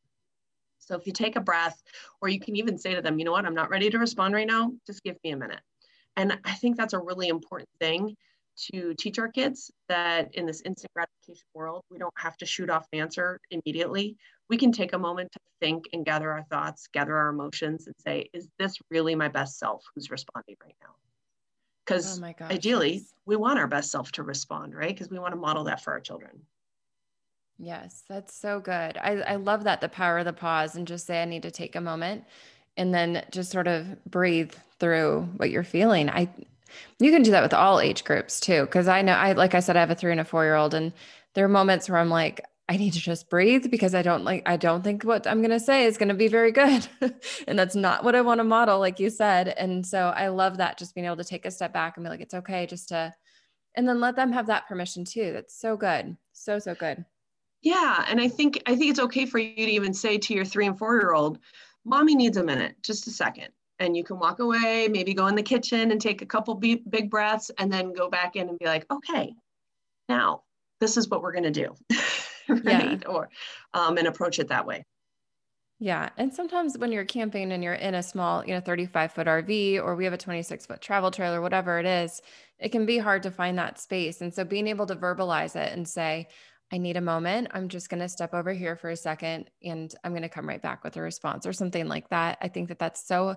So 0.79 0.95
if 0.95 1.05
you 1.05 1.13
take 1.13 1.35
a 1.35 1.41
breath, 1.41 1.81
or 2.21 2.29
you 2.29 2.39
can 2.39 2.55
even 2.55 2.77
say 2.77 2.95
to 2.95 3.01
them, 3.01 3.19
you 3.19 3.25
know 3.25 3.31
what, 3.31 3.45
I'm 3.45 3.55
not 3.55 3.69
ready 3.69 3.89
to 3.89 3.99
respond 3.99 4.33
right 4.33 4.47
now, 4.47 4.71
just 4.87 5.03
give 5.03 5.15
me 5.23 5.31
a 5.31 5.37
minute. 5.37 5.61
And 6.17 6.37
I 6.43 6.53
think 6.53 6.75
that's 6.75 6.93
a 6.93 6.99
really 6.99 7.29
important 7.29 7.69
thing 7.79 8.15
to 8.71 8.93
teach 8.95 9.19
our 9.19 9.29
kids 9.29 9.71
that 9.89 10.33
in 10.35 10.45
this 10.45 10.61
instant 10.65 10.91
gratification 10.93 11.45
world, 11.53 11.83
we 11.89 11.97
don't 11.97 12.13
have 12.17 12.37
to 12.37 12.45
shoot 12.45 12.69
off 12.69 12.87
an 12.93 12.99
answer 12.99 13.39
immediately. 13.49 14.17
We 14.49 14.57
can 14.57 14.71
take 14.71 14.93
a 14.93 14.97
moment 14.97 15.31
to 15.31 15.39
think 15.59 15.85
and 15.93 16.05
gather 16.05 16.31
our 16.31 16.43
thoughts, 16.43 16.87
gather 16.93 17.15
our 17.15 17.29
emotions, 17.29 17.87
and 17.87 17.95
say, 17.97 18.29
is 18.33 18.47
this 18.59 18.75
really 18.89 19.15
my 19.15 19.27
best 19.27 19.57
self 19.57 19.83
who's 19.95 20.11
responding 20.11 20.55
right 20.63 20.75
now? 20.81 20.95
Because 21.85 22.21
oh 22.21 22.33
ideally, 22.43 22.95
yes. 22.95 23.13
we 23.25 23.35
want 23.35 23.59
our 23.59 23.67
best 23.67 23.91
self 23.91 24.11
to 24.13 24.23
respond, 24.23 24.75
right? 24.75 24.93
Because 24.93 25.09
we 25.09 25.19
want 25.19 25.33
to 25.33 25.39
model 25.39 25.63
that 25.65 25.83
for 25.83 25.93
our 25.93 25.99
children. 25.99 26.41
Yes, 27.57 28.03
that's 28.09 28.33
so 28.33 28.59
good. 28.59 28.97
I, 28.97 29.21
I 29.27 29.35
love 29.35 29.65
that 29.65 29.81
the 29.81 29.89
power 29.89 30.19
of 30.19 30.25
the 30.25 30.33
pause 30.33 30.75
and 30.75 30.87
just 30.87 31.05
say, 31.05 31.21
I 31.21 31.25
need 31.25 31.43
to 31.43 31.51
take 31.51 31.75
a 31.75 31.81
moment 31.81 32.23
and 32.77 32.93
then 32.93 33.23
just 33.31 33.51
sort 33.51 33.67
of 33.67 34.03
breathe 34.05 34.53
through 34.79 35.29
what 35.37 35.51
you're 35.51 35.63
feeling. 35.63 36.09
I 36.09 36.29
you 36.99 37.11
can 37.11 37.23
do 37.23 37.31
that 37.31 37.43
with 37.43 37.53
all 37.53 37.79
age 37.79 38.03
groups 38.03 38.39
too. 38.39 38.65
Cause 38.67 38.87
I 38.87 39.01
know 39.01 39.13
I 39.13 39.33
like 39.33 39.55
I 39.55 39.59
said, 39.59 39.77
I 39.77 39.79
have 39.79 39.91
a 39.91 39.95
three 39.95 40.11
and 40.11 40.21
a 40.21 40.25
four 40.25 40.43
year 40.43 40.55
old 40.55 40.73
and 40.73 40.93
there 41.33 41.45
are 41.45 41.49
moments 41.49 41.89
where 41.89 41.99
I'm 41.99 42.09
like, 42.09 42.41
I 42.69 42.77
need 42.77 42.93
to 42.93 42.99
just 42.99 43.29
breathe 43.29 43.69
because 43.69 43.93
I 43.93 44.01
don't 44.01 44.23
like 44.23 44.43
I 44.45 44.57
don't 44.57 44.83
think 44.83 45.03
what 45.03 45.27
I'm 45.27 45.41
gonna 45.41 45.59
say 45.59 45.85
is 45.85 45.97
gonna 45.97 46.13
be 46.13 46.27
very 46.27 46.51
good. 46.51 46.87
and 47.47 47.57
that's 47.57 47.75
not 47.75 48.03
what 48.03 48.15
I 48.15 48.21
want 48.21 48.39
to 48.39 48.43
model, 48.43 48.79
like 48.79 48.99
you 48.99 49.09
said. 49.09 49.49
And 49.49 49.85
so 49.85 50.09
I 50.09 50.29
love 50.29 50.57
that 50.57 50.77
just 50.77 50.95
being 50.95 51.05
able 51.05 51.17
to 51.17 51.23
take 51.23 51.45
a 51.45 51.51
step 51.51 51.73
back 51.73 51.97
and 51.97 52.05
be 52.05 52.09
like, 52.09 52.21
it's 52.21 52.33
okay 52.33 52.65
just 52.65 52.89
to 52.89 53.13
and 53.75 53.87
then 53.87 53.99
let 53.99 54.15
them 54.15 54.31
have 54.31 54.47
that 54.47 54.67
permission 54.67 55.05
too. 55.05 55.31
That's 55.33 55.59
so 55.59 55.77
good. 55.77 56.15
So, 56.33 56.59
so 56.59 56.75
good. 56.75 57.05
Yeah. 57.61 58.05
And 58.07 58.19
I 58.19 58.27
think 58.27 58.61
I 58.65 58.75
think 58.75 58.91
it's 58.91 58.99
okay 58.99 59.25
for 59.25 59.37
you 59.37 59.65
to 59.65 59.71
even 59.71 59.93
say 59.93 60.17
to 60.17 60.33
your 60.33 60.45
three 60.45 60.65
and 60.65 60.77
four 60.77 60.99
year 60.99 61.13
old, 61.13 61.39
mommy 61.85 62.15
needs 62.15 62.37
a 62.37 62.43
minute, 62.43 62.75
just 62.81 63.07
a 63.07 63.11
second 63.11 63.49
and 63.81 63.97
you 63.97 64.03
can 64.03 64.19
walk 64.19 64.39
away, 64.39 64.87
maybe 64.89 65.13
go 65.13 65.27
in 65.27 65.35
the 65.35 65.43
kitchen 65.43 65.91
and 65.91 65.99
take 65.99 66.21
a 66.21 66.25
couple 66.25 66.53
big 66.53 67.09
breaths 67.09 67.49
and 67.57 67.73
then 67.73 67.93
go 67.93 68.09
back 68.09 68.35
in 68.35 68.47
and 68.47 68.59
be 68.59 68.65
like, 68.65 68.85
okay, 68.91 69.33
now 70.07 70.43
this 70.79 70.97
is 70.97 71.09
what 71.09 71.21
we're 71.21 71.31
going 71.31 71.43
to 71.43 71.51
do. 71.51 71.75
right. 72.49 72.63
Yeah. 73.01 73.07
Or, 73.07 73.29
um, 73.73 73.97
and 73.97 74.07
approach 74.07 74.39
it 74.39 74.49
that 74.49 74.67
way. 74.67 74.85
Yeah. 75.79 76.09
And 76.17 76.31
sometimes 76.31 76.77
when 76.77 76.91
you're 76.91 77.05
camping 77.05 77.51
and 77.51 77.63
you're 77.63 77.73
in 77.73 77.95
a 77.95 78.03
small, 78.03 78.45
you 78.45 78.53
know, 78.53 78.59
35 78.59 79.13
foot 79.13 79.25
RV 79.25 79.81
or 79.81 79.95
we 79.95 80.03
have 80.03 80.13
a 80.13 80.17
26 80.17 80.67
foot 80.67 80.79
travel 80.79 81.09
trailer, 81.09 81.41
whatever 81.41 81.79
it 81.79 81.87
is, 81.87 82.21
it 82.59 82.69
can 82.69 82.85
be 82.85 82.99
hard 82.99 83.23
to 83.23 83.31
find 83.31 83.57
that 83.57 83.79
space. 83.79 84.21
And 84.21 84.31
so 84.31 84.43
being 84.43 84.67
able 84.67 84.85
to 84.85 84.95
verbalize 84.95 85.55
it 85.55 85.73
and 85.73 85.87
say, 85.87 86.27
I 86.71 86.77
need 86.77 86.97
a 86.97 87.01
moment. 87.01 87.49
I'm 87.51 87.67
just 87.67 87.89
going 87.89 87.99
to 87.99 88.07
step 88.07 88.33
over 88.33 88.53
here 88.53 88.75
for 88.75 88.89
a 88.89 88.95
second 88.95 89.49
and 89.63 89.93
I'm 90.03 90.11
going 90.11 90.21
to 90.21 90.29
come 90.29 90.47
right 90.47 90.61
back 90.61 90.83
with 90.83 90.95
a 90.95 91.01
response 91.01 91.45
or 91.45 91.51
something 91.51 91.87
like 91.87 92.07
that. 92.09 92.37
I 92.41 92.47
think 92.47 92.69
that 92.69 92.79
that's 92.79 93.05
so 93.05 93.35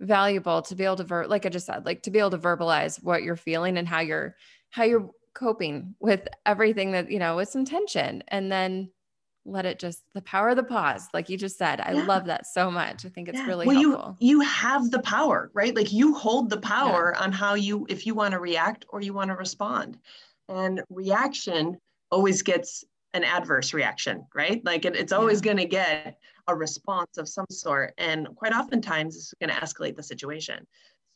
valuable 0.00 0.62
to 0.62 0.74
be 0.74 0.84
able 0.84 0.96
to 0.96 1.04
ver- 1.04 1.26
like 1.26 1.46
I 1.46 1.48
just 1.48 1.66
said, 1.66 1.86
like 1.86 2.02
to 2.02 2.10
be 2.10 2.18
able 2.18 2.30
to 2.30 2.38
verbalize 2.38 3.02
what 3.02 3.22
you're 3.22 3.36
feeling 3.36 3.78
and 3.78 3.88
how 3.88 4.00
you're 4.00 4.36
how 4.70 4.84
you're 4.84 5.10
coping 5.34 5.94
with 6.00 6.26
everything 6.44 6.92
that, 6.92 7.10
you 7.10 7.18
know, 7.18 7.36
with 7.36 7.48
some 7.48 7.64
tension 7.64 8.22
and 8.28 8.50
then 8.50 8.90
let 9.46 9.64
it 9.64 9.78
just 9.78 10.02
the 10.12 10.22
power 10.22 10.50
of 10.50 10.56
the 10.56 10.62
pause 10.62 11.08
like 11.14 11.28
you 11.28 11.38
just 11.38 11.56
said 11.56 11.80
i 11.80 11.92
yeah. 11.92 12.04
love 12.04 12.24
that 12.24 12.46
so 12.46 12.70
much 12.70 13.06
i 13.06 13.08
think 13.08 13.28
it's 13.28 13.38
yeah. 13.38 13.46
really 13.46 13.66
well, 13.66 13.80
helpful 13.80 14.16
you 14.18 14.38
you 14.38 14.40
have 14.40 14.90
the 14.90 14.98
power 15.00 15.50
right 15.54 15.76
like 15.76 15.92
you 15.92 16.14
hold 16.14 16.50
the 16.50 16.60
power 16.60 17.12
yeah. 17.14 17.22
on 17.22 17.30
how 17.30 17.54
you 17.54 17.86
if 17.88 18.06
you 18.06 18.14
want 18.14 18.32
to 18.32 18.40
react 18.40 18.84
or 18.88 19.00
you 19.00 19.14
want 19.14 19.28
to 19.28 19.36
respond 19.36 19.98
and 20.48 20.82
reaction 20.90 21.78
always 22.10 22.42
gets 22.42 22.84
an 23.14 23.22
adverse 23.22 23.72
reaction 23.72 24.26
right 24.34 24.64
like 24.64 24.84
it, 24.84 24.96
it's 24.96 25.12
always 25.12 25.40
going 25.40 25.56
to 25.56 25.64
get 25.64 26.18
a 26.48 26.54
response 26.54 27.18
of 27.18 27.28
some 27.28 27.46
sort 27.50 27.92
and 27.98 28.28
quite 28.36 28.52
oftentimes 28.52 29.16
it's 29.16 29.34
going 29.40 29.50
to 29.50 29.60
escalate 29.60 29.96
the 29.96 30.02
situation. 30.02 30.66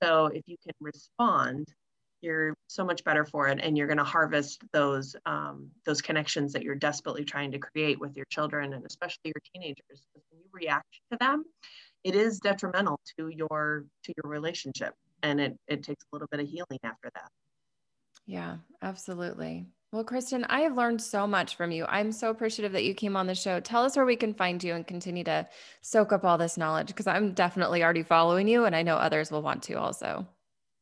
So 0.02 0.26
if 0.26 0.42
you 0.46 0.56
can 0.64 0.74
respond 0.80 1.68
you're 2.22 2.54
so 2.66 2.84
much 2.84 3.02
better 3.04 3.24
for 3.24 3.48
it 3.48 3.58
and 3.62 3.76
you're 3.76 3.86
going 3.86 3.98
to 3.98 4.04
harvest 4.04 4.62
those 4.72 5.16
um, 5.26 5.70
those 5.86 6.02
connections 6.02 6.52
that 6.52 6.62
you're 6.62 6.74
desperately 6.74 7.24
trying 7.24 7.50
to 7.52 7.58
create 7.58 7.98
with 7.98 8.16
your 8.16 8.26
children 8.30 8.72
and 8.74 8.84
especially 8.86 9.20
your 9.24 9.42
teenagers 9.54 9.76
because 9.88 10.24
when 10.30 10.40
you 10.40 10.48
react 10.52 10.86
to 11.10 11.18
them 11.18 11.44
it 12.04 12.14
is 12.14 12.38
detrimental 12.40 12.98
to 13.18 13.28
your 13.28 13.84
to 14.04 14.12
your 14.22 14.30
relationship 14.30 14.94
and 15.22 15.40
it, 15.40 15.56
it 15.68 15.82
takes 15.82 16.04
a 16.04 16.14
little 16.14 16.28
bit 16.30 16.40
of 16.40 16.46
healing 16.46 16.78
after 16.82 17.10
that. 17.14 17.30
Yeah 18.26 18.56
absolutely 18.82 19.66
well 19.92 20.04
kristin 20.04 20.44
i 20.48 20.60
have 20.60 20.76
learned 20.76 21.00
so 21.00 21.26
much 21.26 21.56
from 21.56 21.70
you 21.70 21.84
i'm 21.88 22.12
so 22.12 22.30
appreciative 22.30 22.72
that 22.72 22.84
you 22.84 22.94
came 22.94 23.16
on 23.16 23.26
the 23.26 23.34
show 23.34 23.60
tell 23.60 23.82
us 23.82 23.96
where 23.96 24.06
we 24.06 24.16
can 24.16 24.34
find 24.34 24.62
you 24.62 24.74
and 24.74 24.86
continue 24.86 25.24
to 25.24 25.46
soak 25.80 26.12
up 26.12 26.24
all 26.24 26.38
this 26.38 26.56
knowledge 26.56 26.88
because 26.88 27.06
i'm 27.06 27.32
definitely 27.32 27.82
already 27.82 28.02
following 28.02 28.46
you 28.46 28.64
and 28.64 28.76
i 28.76 28.82
know 28.82 28.96
others 28.96 29.30
will 29.30 29.42
want 29.42 29.62
to 29.62 29.74
also 29.74 30.26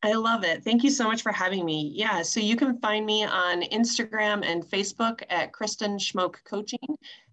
I 0.02 0.12
love 0.12 0.44
it. 0.44 0.62
Thank 0.62 0.84
you 0.84 0.90
so 0.90 1.04
much 1.04 1.22
for 1.22 1.32
having 1.32 1.64
me. 1.64 1.90
Yeah, 1.92 2.22
so 2.22 2.38
you 2.38 2.54
can 2.54 2.78
find 2.78 3.04
me 3.04 3.24
on 3.24 3.62
Instagram 3.62 4.46
and 4.46 4.64
Facebook 4.64 5.22
at 5.28 5.50
Kristin 5.52 5.98
Schmoke 5.98 6.36
Coaching. 6.44 6.78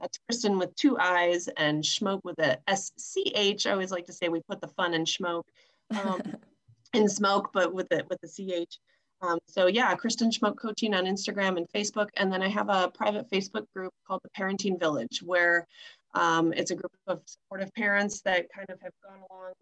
That's 0.01 0.17
Kristin 0.17 0.57
with 0.57 0.75
two 0.75 0.97
I's 0.97 1.47
and 1.57 1.83
Schmoke 1.83 2.21
with 2.23 2.39
a 2.39 2.57
S 2.67 2.91
C 2.97 3.31
H. 3.35 3.67
I 3.67 3.71
always 3.71 3.91
like 3.91 4.07
to 4.07 4.13
say 4.13 4.29
we 4.29 4.41
put 4.49 4.61
the 4.61 4.67
fun 4.69 4.95
in 4.95 5.05
Schmoke 5.05 5.43
um, 5.91 6.19
in 6.95 7.07
smoke, 7.07 7.51
but 7.53 7.71
with 7.71 7.87
the 7.89 8.03
with 8.09 8.19
the 8.21 8.27
C 8.27 8.51
H. 8.51 8.79
Um, 9.25 9.39
so 9.47 9.67
yeah, 9.67 9.95
Kristin 9.95 10.31
Schmoke 10.31 10.57
Coaching 10.57 10.93
on 10.93 11.05
Instagram 11.05 11.57
and 11.57 11.67
Facebook, 11.73 12.09
and 12.17 12.31
then 12.31 12.41
I 12.41 12.47
have 12.49 12.69
a 12.69 12.91
private 12.93 13.29
Facebook 13.29 13.65
group 13.75 13.93
called 14.07 14.21
the 14.23 14.29
Parenting 14.37 14.79
Village, 14.79 15.21
where 15.23 15.65
um, 16.13 16.53
it's 16.53 16.71
a 16.71 16.75
group 16.75 16.91
of 17.07 17.21
supportive 17.25 17.73
parents 17.73 18.21
that 18.21 18.47
kind 18.53 18.69
of 18.69 18.79
have 18.81 18.93
gone 19.03 19.19
along 19.29 19.53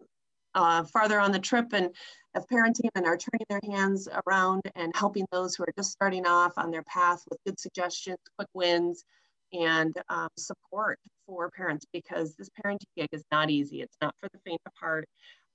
uh, 0.54 0.84
farther 0.84 1.18
on 1.18 1.32
the 1.32 1.38
trip 1.38 1.72
and 1.72 1.90
of 2.34 2.46
parenting 2.48 2.88
and 2.94 3.06
are 3.06 3.16
turning 3.16 3.46
their 3.48 3.60
hands 3.70 4.08
around 4.26 4.62
and 4.74 4.92
helping 4.96 5.24
those 5.30 5.54
who 5.54 5.62
are 5.62 5.72
just 5.76 5.92
starting 5.92 6.26
off 6.26 6.52
on 6.56 6.70
their 6.70 6.82
path 6.82 7.22
with 7.30 7.38
good 7.46 7.58
suggestions, 7.58 8.18
quick 8.36 8.48
wins, 8.54 9.04
and 9.52 9.94
um, 10.08 10.28
support 10.36 10.98
for 11.26 11.50
parents 11.50 11.86
because 11.92 12.34
this 12.34 12.50
parenting 12.64 12.86
gig 12.96 13.08
is 13.12 13.22
not 13.30 13.50
easy. 13.50 13.82
It's 13.82 13.96
not 14.02 14.14
for 14.20 14.28
the 14.32 14.40
faint 14.44 14.60
of 14.66 14.72
heart, 14.80 15.08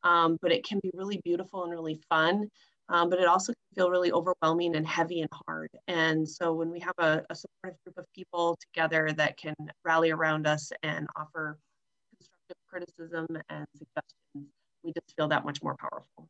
um, 0.04 0.38
but 0.41 0.52
it 0.52 0.65
can 0.65 0.80
be 0.82 0.91
really 0.93 1.19
beautiful 1.24 1.63
and 1.63 1.72
really 1.72 2.00
fun. 2.10 2.50
Um, 2.89 3.10
but 3.10 3.19
it 3.19 3.28
also 3.28 3.54
can 3.54 3.75
feel 3.75 3.89
really 3.91 4.12
overwhelming 4.12 4.75
and 4.75 4.86
heavy 4.86 5.21
and 5.21 5.30
hard. 5.47 5.69
And 5.88 6.28
so 6.28 6.54
when 6.54 6.71
we 6.71 6.80
have 6.80 6.95
a, 6.97 7.23
a 7.30 7.36
supportive 7.36 7.80
group 7.86 7.97
of 7.97 8.06
people 8.15 8.58
together 8.60 9.12
that 9.15 9.38
can 9.38 9.54
rally 9.86 10.12
around 10.12 10.47
us 10.47 10.71
and 10.82 11.08
offer 11.15 11.60
constructive 12.17 12.58
criticism 12.67 13.28
and 13.49 13.65
suggestions, 13.78 14.54
we 14.84 14.91
just 14.93 15.15
feel 15.15 15.28
that 15.28 15.45
much 15.45 15.62
more 15.62 15.75
powerful. 15.80 16.30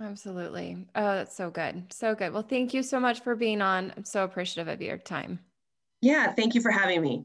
Absolutely. 0.00 0.86
Oh, 0.94 1.14
that's 1.16 1.36
so 1.36 1.50
good. 1.50 1.92
So 1.92 2.14
good. 2.14 2.32
Well, 2.32 2.42
thank 2.42 2.72
you 2.72 2.82
so 2.82 3.00
much 3.00 3.20
for 3.20 3.34
being 3.34 3.60
on. 3.60 3.92
I'm 3.96 4.04
so 4.04 4.24
appreciative 4.24 4.72
of 4.72 4.80
your 4.80 4.96
time. 4.96 5.40
Yeah, 6.00 6.32
thank 6.32 6.54
you 6.54 6.60
for 6.60 6.70
having 6.70 7.02
me. 7.02 7.24